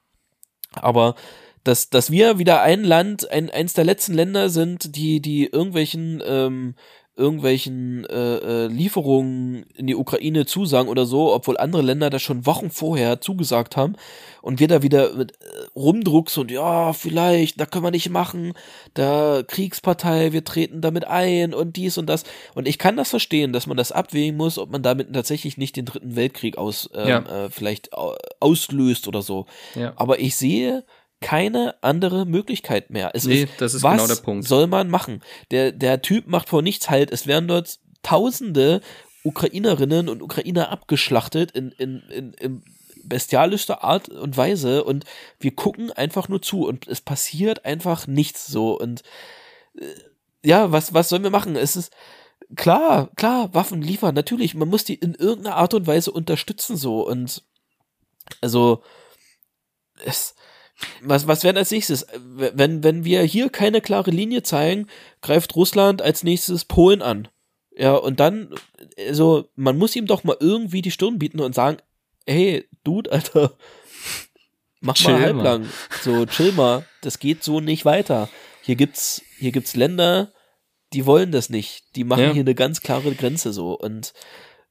[0.73, 1.17] Aber
[1.65, 6.23] dass, dass wir wieder ein Land, ein, eins der letzten Länder sind, die, die irgendwelchen,
[6.25, 6.75] ähm,
[7.17, 12.47] irgendwelchen äh, äh, Lieferungen in die Ukraine zusagen oder so, obwohl andere Länder das schon
[12.47, 13.97] Wochen vorher zugesagt haben
[14.43, 15.37] und wir da wieder mit äh,
[15.77, 18.55] rumdrucks und ja, vielleicht, da können wir nicht machen,
[18.95, 22.25] da Kriegspartei, wir treten damit ein und dies und das.
[22.55, 25.77] Und ich kann das verstehen, dass man das abwägen muss, ob man damit tatsächlich nicht
[25.77, 27.45] den dritten Weltkrieg aus, ähm, Ja.
[27.45, 29.47] äh, vielleicht au- auslöst oder so.
[29.75, 29.93] Ja.
[29.97, 30.85] Aber ich sehe
[31.21, 33.11] keine andere Möglichkeit mehr.
[33.15, 34.49] Es Nee, ist, das ist was genau der Punkt.
[34.49, 35.23] soll man machen?
[35.51, 37.11] Der, der Typ macht vor nichts halt.
[37.13, 38.81] Es werden dort tausende
[39.23, 42.63] Ukrainerinnen und Ukrainer abgeschlachtet in, in, in, in
[43.05, 45.05] bestialischster Art und Weise und
[45.39, 49.03] wir gucken einfach nur zu und es passiert einfach nichts so und
[49.79, 49.85] äh,
[50.43, 51.57] ja, was, was sollen wir machen?
[51.57, 51.93] Es ist
[52.57, 57.07] klar, klar, Waffen liefern, natürlich, man muss die in irgendeiner Art und Weise unterstützen so
[57.07, 57.43] und
[58.41, 58.83] also
[60.05, 60.35] es
[61.03, 62.07] was, was werden als nächstes?
[62.25, 64.87] Wenn, wenn wir hier keine klare Linie zeigen,
[65.23, 67.29] greift Russland als nächstes Polen an.
[67.77, 68.55] Ja, und dann,
[68.99, 71.79] also, man muss ihm doch mal irgendwie die Stirn bieten und sagen,
[72.27, 73.53] hey, Dude, Alter,
[74.81, 75.25] mach Chill mal mal.
[75.27, 75.67] halblang.
[76.03, 76.85] So, chill mal.
[77.03, 78.29] Das geht so nicht weiter.
[78.63, 80.33] Hier gibt's, hier gibt's Länder,
[80.93, 81.97] die wollen das nicht.
[81.97, 82.33] Die machen Ja.
[82.33, 83.73] hier eine ganz klare Grenze so.
[83.79, 84.13] Und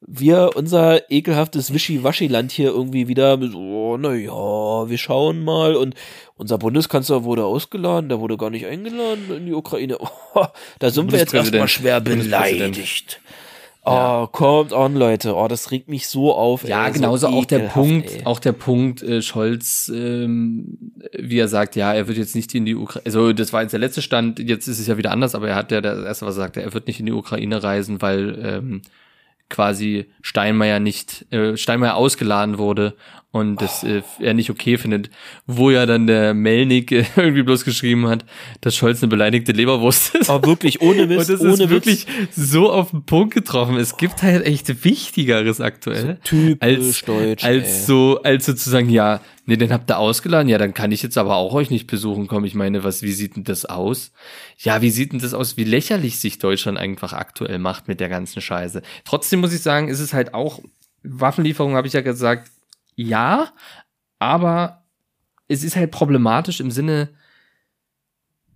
[0.01, 5.75] wir, unser ekelhaftes Wischiwaschi-Land hier irgendwie wieder, so, oh, na ja, wir schauen mal.
[5.75, 5.95] Und
[6.37, 9.97] unser Bundeskanzler wurde ausgeladen, der wurde gar nicht eingeladen in die Ukraine.
[10.35, 10.45] Oh,
[10.77, 13.19] da sind wir jetzt erstmal schwer beleidigt.
[13.83, 15.35] Oh, kommt on, Leute.
[15.35, 16.67] Oh, das regt mich so auf.
[16.67, 18.25] Ja, ey, so genauso auch der Punkt, ey.
[18.25, 20.77] auch der Punkt, äh, Scholz, ähm,
[21.17, 23.71] wie er sagt, ja, er wird jetzt nicht in die Ukraine, also das war jetzt
[23.71, 26.27] der letzte Stand, jetzt ist es ja wieder anders, aber er hat ja das erste,
[26.27, 28.81] was er sagte, er wird nicht in die Ukraine reisen, weil ähm,
[29.49, 32.95] quasi Steinmeier nicht, äh, Steinmeier ausgeladen wurde
[33.31, 35.11] und das äh, er nicht okay findet,
[35.45, 38.25] wo ja dann der Melnik äh, irgendwie bloß geschrieben hat,
[38.61, 40.29] dass Scholz eine beleidigte Leberwurst ist.
[40.31, 42.35] Aber wirklich, ohne Witz, Und das ohne ist wirklich Witz.
[42.35, 43.75] so auf den Punkt getroffen.
[43.77, 46.17] Es gibt halt echt Wichtigeres aktuell.
[46.23, 47.85] typisch als, deutsch, als ey.
[47.85, 51.03] so, als so zu sagen, ja, nee, den habt ihr ausgeladen, ja, dann kann ich
[51.03, 52.45] jetzt aber auch euch nicht besuchen kommen.
[52.45, 54.11] Ich meine, was, wie sieht denn das aus?
[54.57, 58.09] Ja, wie sieht denn das aus, wie lächerlich sich Deutschland einfach aktuell macht mit der
[58.09, 58.81] ganzen Scheiße.
[59.03, 60.61] Trotzdem muss ich sagen, ist es halt auch,
[61.03, 62.51] Waffenlieferung habe ich ja gesagt,
[62.95, 63.51] ja,
[64.19, 64.85] aber
[65.47, 67.09] es ist halt problematisch im Sinne,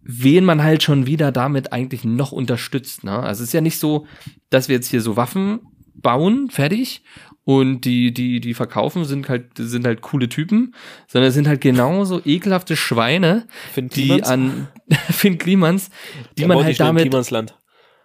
[0.01, 3.03] wen man halt schon wieder damit eigentlich noch unterstützt.
[3.03, 3.17] Ne?
[3.17, 4.05] Also es ist ja nicht so,
[4.49, 5.61] dass wir jetzt hier so Waffen
[5.95, 7.03] bauen, fertig,
[7.45, 10.73] und die, die, die verkaufen, sind halt, sind halt coole Typen,
[11.07, 14.67] sondern sind halt genauso ekelhafte Schweine, Finn die an
[15.11, 15.89] Finn Klimans,
[16.37, 17.57] die Der man halt damit Klimansland.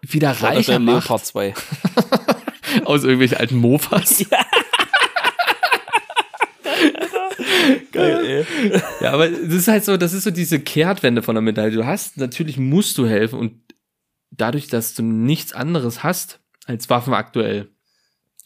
[0.02, 1.54] wieder reicher macht Leopard 2.
[2.84, 4.24] aus irgendwelchen alten Mofas.
[7.92, 8.80] Geil, ey.
[9.00, 11.70] Ja, aber das ist halt so, das ist so diese Kehrtwende von der Medaille.
[11.72, 13.60] Du hast, natürlich musst du helfen und
[14.30, 17.70] dadurch, dass du nichts anderes hast als Waffen aktuell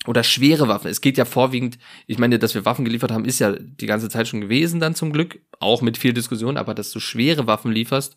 [0.07, 0.91] oder schwere Waffen.
[0.91, 4.09] Es geht ja vorwiegend, ich meine, dass wir Waffen geliefert haben, ist ja die ganze
[4.09, 7.73] Zeit schon gewesen dann zum Glück, auch mit viel Diskussion, aber dass du schwere Waffen
[7.73, 8.17] lieferst,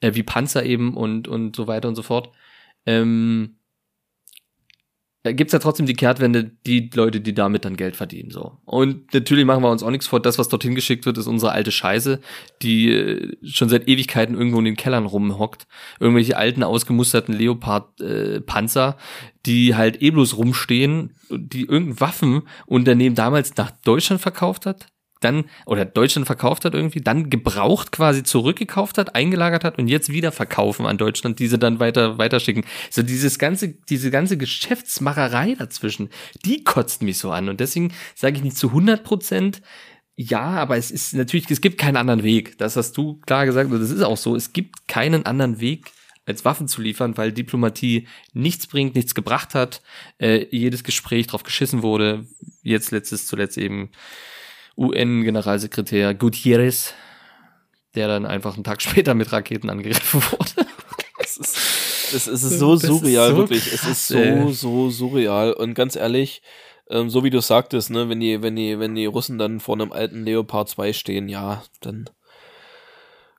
[0.00, 2.30] äh, wie Panzer eben und, und so weiter und so fort,
[2.86, 3.59] ähm,
[5.22, 8.58] gibt's ja trotzdem die Kehrtwende, die Leute, die damit dann Geld verdienen, so.
[8.64, 11.52] Und natürlich machen wir uns auch nichts vor, das, was dorthin geschickt wird, ist unsere
[11.52, 12.20] alte Scheiße,
[12.62, 15.66] die äh, schon seit Ewigkeiten irgendwo in den Kellern rumhockt.
[15.98, 18.96] Irgendwelche alten, ausgemusterten Leopard-Panzer,
[19.44, 24.86] die halt eh bloß rumstehen, die irgendein Waffenunternehmen damals nach Deutschland verkauft hat,
[25.20, 30.10] dann, oder Deutschland verkauft hat irgendwie, dann gebraucht quasi zurückgekauft hat, eingelagert hat und jetzt
[30.10, 32.64] wieder verkaufen an Deutschland, diese dann weiter, weiterschicken.
[32.90, 36.08] So dieses ganze, diese ganze Geschäftsmacherei dazwischen,
[36.44, 37.48] die kotzt mich so an.
[37.48, 39.62] Und deswegen sage ich nicht zu 100 Prozent,
[40.16, 42.58] ja, aber es ist natürlich, es gibt keinen anderen Weg.
[42.58, 44.36] Das hast du klar gesagt und das ist auch so.
[44.36, 45.92] Es gibt keinen anderen Weg,
[46.26, 49.82] als Waffen zu liefern, weil Diplomatie nichts bringt, nichts gebracht hat,
[50.18, 52.26] äh, jedes Gespräch drauf geschissen wurde.
[52.62, 53.90] Jetzt letztes zuletzt eben
[54.76, 56.94] UN-Generalsekretär Gutierrez,
[57.94, 60.68] der dann einfach einen Tag später mit Raketen angegriffen wurde.
[61.18, 63.72] Es ist, es ist so Das ist surreal, so wirklich.
[63.72, 64.52] Es krass, ist so, ey.
[64.52, 65.52] so surreal.
[65.52, 66.42] Und ganz ehrlich,
[66.88, 69.76] ähm, so wie du sagtest, ne, wenn die, wenn die, wenn die Russen dann vor
[69.76, 72.10] einem alten Leopard 2 stehen, ja, dann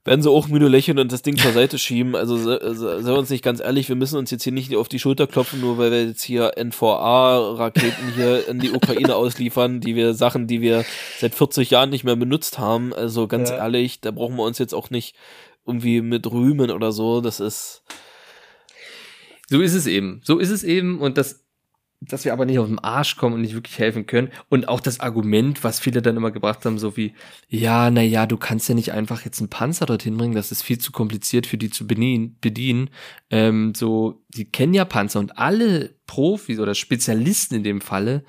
[0.04, 2.16] werden sie auch müde lächeln und das Ding zur Seite schieben.
[2.16, 4.76] Also, se- se- seien wir uns nicht ganz ehrlich, wir müssen uns jetzt hier nicht
[4.76, 9.80] auf die Schulter klopfen, nur weil wir jetzt hier NVA-Raketen hier in die Ukraine ausliefern,
[9.80, 10.86] die wir Sachen, die wir
[11.20, 12.94] seit 40 Jahren nicht mehr benutzt haben.
[12.94, 13.58] Also ganz Ja.
[13.58, 15.16] ehrlich, da brauchen wir uns jetzt auch nicht
[15.68, 17.22] irgendwie mit rühmen oder so.
[17.22, 17.84] Das ist,
[19.50, 20.22] So ist es eben.
[20.24, 21.41] So ist es eben und das,
[22.02, 24.30] dass wir aber nicht auf den Arsch kommen und nicht wirklich helfen können.
[24.50, 27.14] Und auch das Argument, was viele dann immer gebracht haben, so wie,
[27.48, 30.64] ja, na ja, du kannst ja nicht einfach jetzt einen Panzer dorthin bringen, das ist
[30.64, 32.38] viel zu kompliziert für die zu bedienen.
[32.42, 32.90] bedienen.
[33.30, 38.24] Ähm, so, die kennen ja Panzer und alle Profis oder Spezialisten in dem Falle,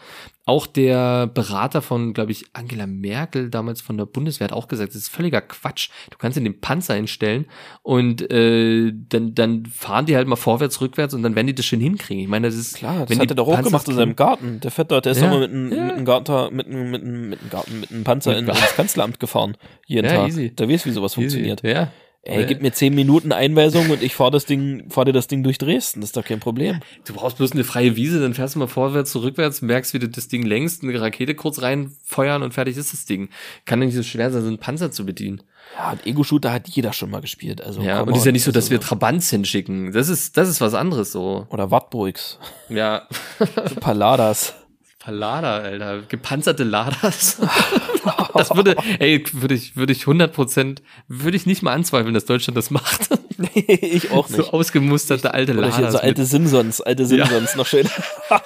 [0.45, 4.91] auch der Berater von, glaube ich, Angela Merkel damals von der Bundeswehr hat auch gesagt,
[4.91, 5.89] das ist völliger Quatsch.
[6.11, 7.47] Du kannst in den Panzer hinstellen
[7.83, 11.65] und äh, dann, dann fahren die halt mal vorwärts, rückwärts und dann werden die das
[11.65, 12.23] schön hinkriegen.
[12.23, 14.17] Ich meine, das ist Klar, das wenn hat die er doch auch gemacht in seinem
[14.17, 14.59] Garten.
[14.61, 15.95] Der Fett dort, der ist Ja, doch mal mit einem ja.
[15.97, 19.21] mit Garten, mit einem, mit einem, mit einem Garten, mit einem Panzer in, ins Kanzleramt
[19.21, 19.57] gefahren.
[19.87, 20.29] Jeden Ja, Tag.
[20.29, 20.53] easy.
[20.55, 21.63] Da weißt du, wie sowas funktioniert.
[21.63, 21.93] Ja.
[22.25, 25.43] Ey, gib mir zehn Minuten Einweisung und ich fahr das Ding, fahr dir das Ding
[25.43, 26.01] durch Dresden.
[26.01, 26.79] Das ist doch kein Problem.
[27.05, 30.09] Du brauchst bloß eine freie Wiese, dann fährst du mal vorwärts, rückwärts, merkst, wie du
[30.09, 33.29] das Ding längst, eine Rakete kurz reinfeuern und fertig ist das Ding.
[33.65, 35.43] Kann doch nicht so schwer sein, so einen Panzer zu bedienen.
[35.77, 37.61] Ja, und Ego-Shooter hat jeder schon mal gespielt.
[37.61, 39.91] Also, Ja, und ist ja nicht so, dass wir Also, Trabants hinschicken.
[39.93, 41.47] Das ist, das ist was anderes so.
[41.51, 42.39] Oder Wartburgs.
[42.69, 43.09] Ja.
[43.81, 44.55] Paladas.
[45.03, 46.03] Palada, Alter.
[46.09, 47.39] Gepanzerte Ladas.
[48.35, 52.25] das würde, ey, würde ich, würde ich 100 Prozent, würde ich nicht mal anzweifeln, dass
[52.25, 53.09] Deutschland das macht.
[53.55, 54.37] ich auch nicht.
[54.39, 55.93] so ausgemusterte alte Oder hier Ladas.
[55.95, 57.27] so alte Simpsons, alte Ja.
[57.27, 57.89] Simpsons, noch schön.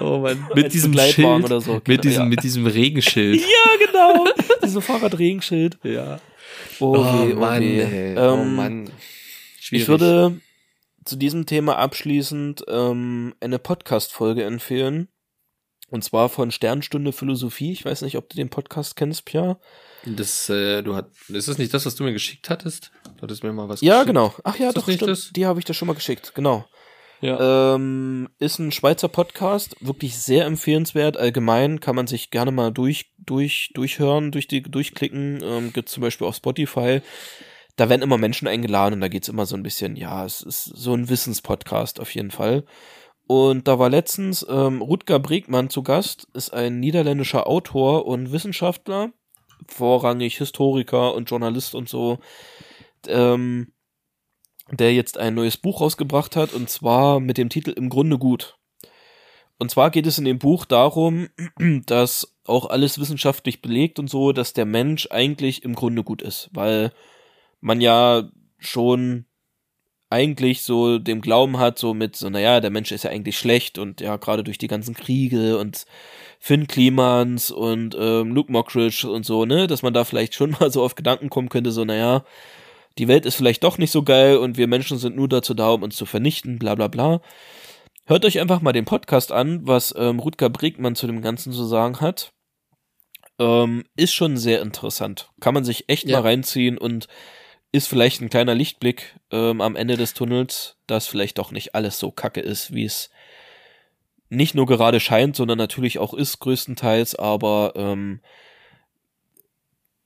[0.00, 0.46] oh Mann.
[0.54, 1.80] Mit Als diesem Schild, oder so.
[1.86, 2.28] mit diesem, Ja.
[2.28, 3.40] mit diesem Regenschild.
[3.40, 4.26] ja, genau.
[4.62, 5.78] Diese Fahrradregenschild.
[5.82, 6.18] ja.
[6.80, 8.14] Oh, Oh, oh Mann, ey.
[8.16, 8.90] oh Ähm, Mann.
[9.60, 9.82] Schwierig.
[9.82, 10.40] Ich würde
[11.04, 15.08] zu diesem Thema abschließend ähm, eine Podcast-Folge empfehlen.
[15.90, 17.70] Und zwar von Sternstunde Philosophie.
[17.72, 19.58] Ich weiß nicht, ob du den Podcast kennst, Pia.
[20.06, 22.90] Das, äh, du hat, ist das nicht das, was du mir geschickt hattest?
[23.16, 24.06] Du hattest mir mal was Ja, geschickt.
[24.08, 24.34] genau.
[24.44, 25.10] Ach ja, Ist das doch, stimmt.
[25.10, 25.30] das?
[25.34, 26.32] Die habe ich dir schon mal geschickt.
[26.34, 26.64] Genau.
[27.20, 27.74] Ja.
[27.74, 31.16] Ähm, ist ein Schweizer Podcast, wirklich sehr empfehlenswert.
[31.16, 35.40] Allgemein kann man sich gerne mal durch, durch, durchhören, durch die, durchklicken.
[35.42, 37.00] Ähm, gibt zum Beispiel auf Spotify.
[37.76, 40.64] Da werden immer Menschen eingeladen und da geht's immer so ein bisschen, ja, es ist
[40.64, 42.64] so ein Wissenspodcast auf jeden Fall.
[43.26, 49.12] Und da war letztens ähm, Rutger Bregmann zu Gast, ist ein niederländischer Autor und Wissenschaftler,
[49.66, 52.18] vorrangig Historiker und Journalist und so.
[53.08, 53.72] Ähm,
[54.70, 58.56] der jetzt ein neues Buch rausgebracht hat, und zwar mit dem Titel Im Grunde gut.
[59.58, 61.28] Und zwar geht es in dem Buch darum,
[61.86, 66.50] dass auch alles wissenschaftlich belegt und so, dass der Mensch eigentlich im Grunde gut ist,
[66.52, 66.92] weil
[67.64, 69.24] man ja schon
[70.10, 73.78] eigentlich so dem Glauben hat, so mit so, naja, der Mensch ist ja eigentlich schlecht
[73.78, 75.86] und ja, gerade durch die ganzen Kriege und
[76.38, 80.70] Finn Klimans und ähm, Luke Mockridge und so, ne, dass man da vielleicht schon mal
[80.70, 82.24] so auf Gedanken kommen könnte, so, naja,
[82.98, 85.70] die Welt ist vielleicht doch nicht so geil und wir Menschen sind nur dazu da,
[85.70, 87.20] um uns zu vernichten, bla bla bla.
[88.06, 91.64] Hört euch einfach mal den Podcast an, was ähm, Rutger Bregmann zu dem Ganzen zu
[91.64, 92.32] sagen hat.
[93.40, 95.30] Ähm, ist schon sehr interessant.
[95.40, 96.18] Kann man sich echt Ja.
[96.20, 97.08] mal reinziehen und
[97.74, 101.98] ist vielleicht ein kleiner Lichtblick ähm, am Ende des Tunnels, dass vielleicht doch nicht alles
[101.98, 103.10] so kacke ist, wie es
[104.28, 108.20] nicht nur gerade scheint, sondern natürlich auch ist größtenteils, aber ähm,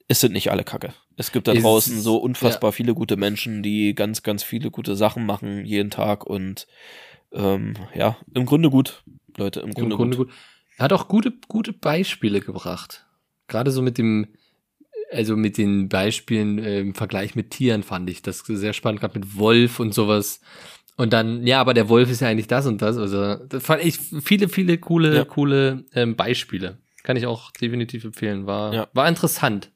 [0.08, 0.94] es sind nicht alle kacke.
[1.16, 5.26] Es gibt da draußen so unfassbar viele gute Menschen, die ganz, ganz viele gute Sachen
[5.26, 6.66] machen jeden Tag und
[7.32, 9.04] ähm, ja, im Grunde gut,
[9.36, 10.28] Leute, im Grunde, Im Grunde gut.
[10.28, 10.36] gut.
[10.78, 13.04] Er hat auch gute, gute Beispiele gebracht.
[13.46, 14.28] Gerade so mit dem,
[15.12, 19.18] also mit den Beispielen äh, im Vergleich mit Tieren fand ich das sehr spannend, gerade
[19.18, 20.40] mit Wolf und sowas.
[20.96, 22.96] Und dann, ja, aber der Wolf ist ja eigentlich das und das.
[22.98, 25.24] Also, das fand ich viele, viele coole, Ja.
[25.24, 26.78] coole ähm, Beispiele.
[27.04, 28.46] Kann ich auch definitiv empfehlen.
[28.46, 28.88] War, Ja.
[28.92, 29.70] war interessant.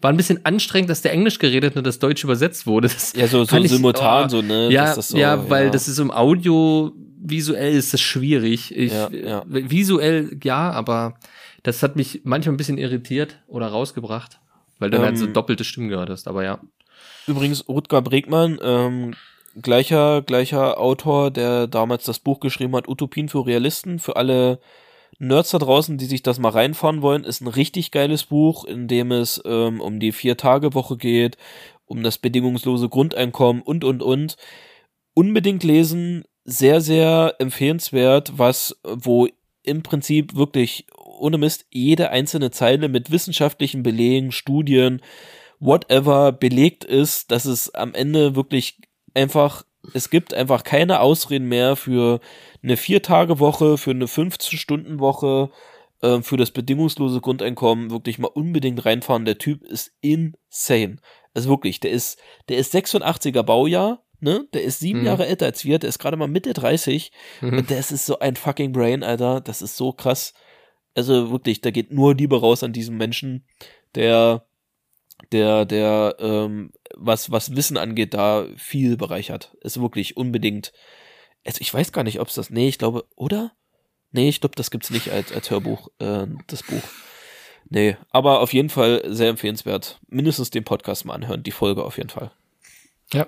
[0.00, 2.88] War ein bisschen anstrengend, dass der Englisch geredet und das Deutsch übersetzt wurde.
[2.88, 4.68] Das Ja, so, so fand ich- simultan, oh, so, ne?
[4.70, 6.92] ja, so, ja, weil das ist im Audio
[7.26, 8.76] visuell ist das schwierig.
[8.76, 9.44] Ich, Ja, ja.
[9.46, 11.14] Visuell ja, aber
[11.62, 14.40] das hat mich manchmal ein bisschen irritiert oder rausgebracht,
[14.78, 16.28] weil du dann halt so Ähm, doppelte Stimmen gehört hast.
[16.28, 16.60] Aber ja,
[17.26, 19.14] Übrigens, Rutger Bregmann, ähm,
[19.60, 23.98] gleicher, gleicher Autor, der damals das Buch geschrieben hat, Utopien für Realisten.
[23.98, 24.60] Für alle
[25.18, 28.88] Nerds da draußen, die sich das mal reinfahren wollen, ist ein richtig geiles Buch, in
[28.88, 31.38] dem es ähm, um die Vier-Tage-Woche geht,
[31.86, 34.36] um das bedingungslose Grundeinkommen und, und, und.
[35.14, 39.28] Unbedingt lesen, sehr, sehr empfehlenswert, was, wo
[39.62, 40.86] im Prinzip wirklich
[41.18, 45.00] ohne Mist jede einzelne Zeile mit wissenschaftlichen Belegen, Studien,
[45.60, 48.78] whatever belegt ist, dass es am Ende wirklich
[49.14, 52.20] einfach, es gibt einfach keine Ausreden mehr für
[52.62, 55.50] eine Vier-Tage-Woche, für eine 15-Stunden-Woche,
[56.02, 59.24] äh, für das bedingungslose Grundeinkommen wirklich mal unbedingt reinfahren.
[59.24, 60.96] Der Typ ist insane.
[61.34, 64.46] Also wirklich, der ist, der ist 86er Baujahr, ne?
[64.54, 65.06] Der ist sieben Mhm.
[65.06, 67.10] Jahre älter als wir, der ist gerade mal Mitte 30
[67.40, 67.58] Mhm.
[67.58, 69.40] und das ist so ein fucking Brain, Alter.
[69.40, 70.34] Das ist so krass.
[70.94, 73.44] Also wirklich, da geht nur Liebe raus an diesen Menschen,
[73.94, 74.46] der,
[75.32, 79.56] der, der, ähm, was, was Wissen angeht, da viel bereichert.
[79.60, 80.72] Ist wirklich unbedingt.
[81.44, 82.50] Also ich weiß gar nicht, ob es das.
[82.50, 83.52] Nee, ich glaube, oder?
[84.12, 86.82] Nee, ich glaube, das gibt's nicht als, als Hörbuch, äh, das Buch.
[87.68, 89.98] Nee, aber auf jeden Fall sehr empfehlenswert.
[90.08, 92.30] Mindestens den Podcast mal anhören, die Folge auf jeden Fall.
[93.12, 93.26] ja.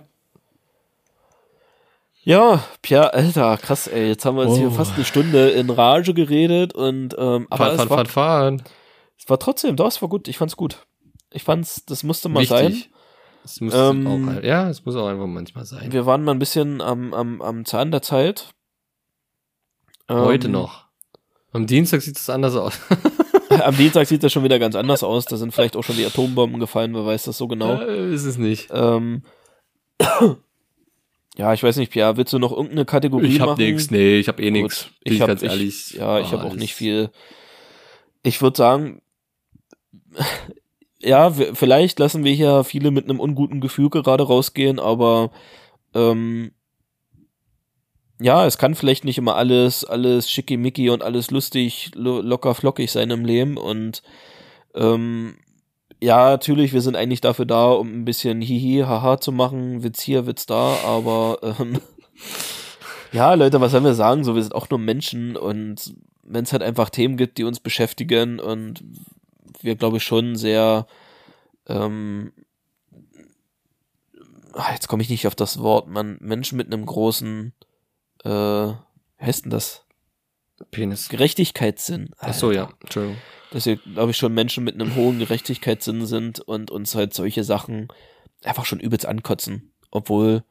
[2.29, 4.09] Ja, Pierre, Alter, krass, ey.
[4.09, 4.72] Jetzt haben wir jetzt hier Oh.
[4.72, 8.62] fast eine Stunde in Rage geredet und ähm, aber fahren, es fahren, war, fahren,
[9.16, 10.27] es war trotzdem, das war gut.
[10.27, 10.85] Ich fand's gut.
[11.33, 12.72] Ich fand's, das musste mal sein.
[12.72, 12.91] Wichtig.
[13.45, 15.93] Es muss Ähm, auch, ja, es muss auch einfach manchmal sein.
[15.93, 18.51] Wir waren mal ein bisschen am, am, am Zahn der Zeit.
[20.11, 20.87] Heute Ähm, noch.
[21.53, 22.81] Am Dienstag sieht es anders aus.
[23.51, 25.27] Am Dienstag sieht das schon wieder ganz anders aus.
[25.27, 27.81] Da sind vielleicht auch schon die Atombomben gefallen, wer weiß das so genau.
[27.81, 28.68] Äh, ist es nicht.
[28.72, 29.22] Ähm,
[31.39, 33.62] ja, ich weiß nicht, Pierre, willst du noch irgendeine Kategorie Ich hab machen?
[33.62, 34.51] nix, nee, ich hab eh.
[34.51, 35.91] Bin Ich ich habe ganz ehrlich.
[35.93, 37.11] ja, ich Ah, habe auch alles- nicht viel.
[38.22, 39.03] Ich würde sagen,
[41.01, 45.30] ja, vielleicht lassen wir hier viele mit einem unguten Gefühl gerade rausgehen, aber
[45.95, 46.53] ähm,
[48.20, 52.91] ja, es kann vielleicht nicht immer alles, alles schickimicki und alles lustig, lo locker flockig
[52.91, 54.03] sein im Leben und
[54.74, 55.37] ähm,
[56.01, 60.01] ja, natürlich, wir sind eigentlich dafür da, um ein bisschen hihi, haha zu machen, Witz
[60.01, 61.80] hier, Witz da, aber ähm,
[63.12, 64.24] ja, Leute, was sollen wir sagen?
[64.24, 67.61] So, wir sind auch nur Menschen und wenn es halt einfach Themen gibt, die uns
[67.61, 68.82] beschäftigen und
[69.61, 70.86] wir, glaube ich, schon sehr
[71.66, 72.32] ähm,
[74.53, 77.53] ah, jetzt komme ich nicht auf das Wort, man, Menschen mit einem großen
[78.24, 78.72] äh,
[79.18, 79.84] wie heißt denn das?
[80.70, 81.09] Penis.
[81.09, 82.11] Gerechtigkeitssinn.
[82.18, 82.70] Ach so, ja.
[82.80, 83.18] Entschuldigung.
[83.51, 87.44] Dass wir, glaube ich, schon Menschen mit einem hohen Gerechtigkeitssinn sind und uns halt solche
[87.44, 87.88] Sachen
[88.44, 89.72] einfach schon übelst ankotzen.
[89.90, 90.44] Obwohl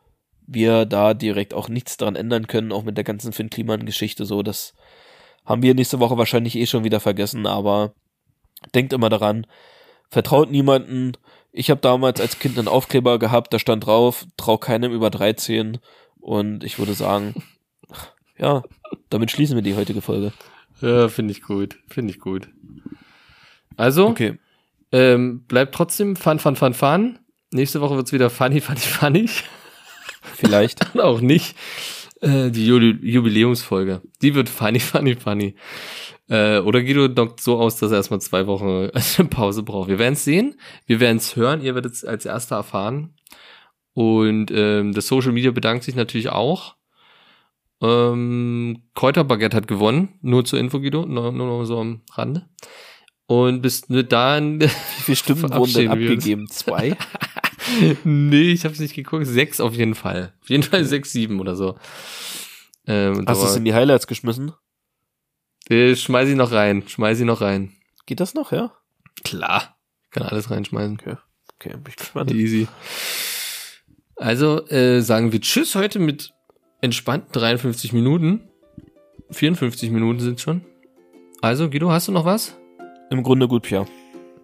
[0.47, 4.43] wir da direkt auch nichts dran ändern können, auch mit der ganzen Finn Kliman-Geschichte so.
[4.43, 4.73] Das
[5.45, 7.93] haben wir nächste Woche wahrscheinlich eh schon wieder vergessen, aber
[8.73, 9.45] denkt immer daran,
[10.09, 11.13] vertraut niemanden.
[11.51, 15.79] Ich habe damals als Kind einen Aufkleber gehabt, da stand drauf, trau keinem über 13
[16.19, 17.35] und ich würde sagen,
[18.37, 18.63] ja,
[19.09, 20.33] damit schließen wir die heutige Folge.
[20.81, 21.77] Ja, finde ich gut.
[21.87, 22.49] Finde ich gut.
[23.77, 24.37] Also, Okay.
[24.91, 27.19] ähm, bleibt trotzdem fun, fun, fun, fun.
[27.51, 29.29] Nächste Woche wird's wieder funny, funny, funny.
[30.35, 30.95] Vielleicht.
[30.99, 31.55] Auch nicht.
[32.21, 34.01] Äh, die Ju- Jubiläumsfolge.
[34.21, 35.55] Die wird funny, funny, funny.
[36.27, 39.89] Äh, oder Guido dockt so aus, dass er erstmal zwei Wochen eine Pause braucht.
[39.89, 40.55] Wir werden es sehen.
[40.87, 41.61] Wir werden es hören.
[41.61, 43.13] Ihr werdet es als Erster erfahren.
[43.93, 46.74] Und ähm, das Social Media bedankt sich natürlich auch.
[47.81, 50.19] Ähm, Kräuterbaguette hat gewonnen.
[50.21, 51.05] Nur zur Info, Guido.
[51.05, 52.47] Nur, nur noch so am Rande.
[53.27, 54.61] Und bis dahin.
[54.61, 56.47] Wie viele Stimmen wurden denn abgegeben?
[56.49, 56.95] Zwei?
[58.03, 59.25] nee, ich habe nicht geguckt.
[59.25, 60.33] Sechs auf jeden Fall.
[60.41, 61.75] Auf jeden Fall sechs, sieben oder so.
[62.87, 64.53] Ähm, Hast du es in die Highlights geschmissen?
[65.69, 66.83] äh, schmeiß ich noch rein.
[66.87, 67.73] Schmeiß ich noch rein.
[68.05, 68.71] Geht das noch, ja?
[69.23, 69.75] Klar.
[70.11, 70.99] Kann alles reinschmeißen.
[71.55, 72.31] Okay, bin ich gespannt.
[72.31, 72.67] Easy.
[74.15, 76.34] Also äh, sagen wir Tschüss heute mit
[76.85, 78.41] entspannten 53 Minuten.
[79.31, 80.61] 54 Minuten sind schon.
[81.41, 82.55] Also, Guido, hast du noch was?
[83.09, 83.85] Im Grunde gut, Pia.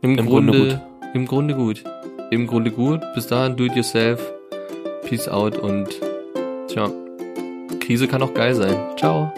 [0.01, 0.81] Im, Im Grunde, Grunde
[1.13, 1.83] Im Grunde gut.
[2.31, 3.01] Im Grunde gut.
[3.13, 4.19] Bis dahin, do it yourself.
[5.03, 5.89] Peace out und
[6.67, 6.89] tja,
[7.79, 8.75] Krise kann auch geil sein.
[8.97, 9.33] Ciao.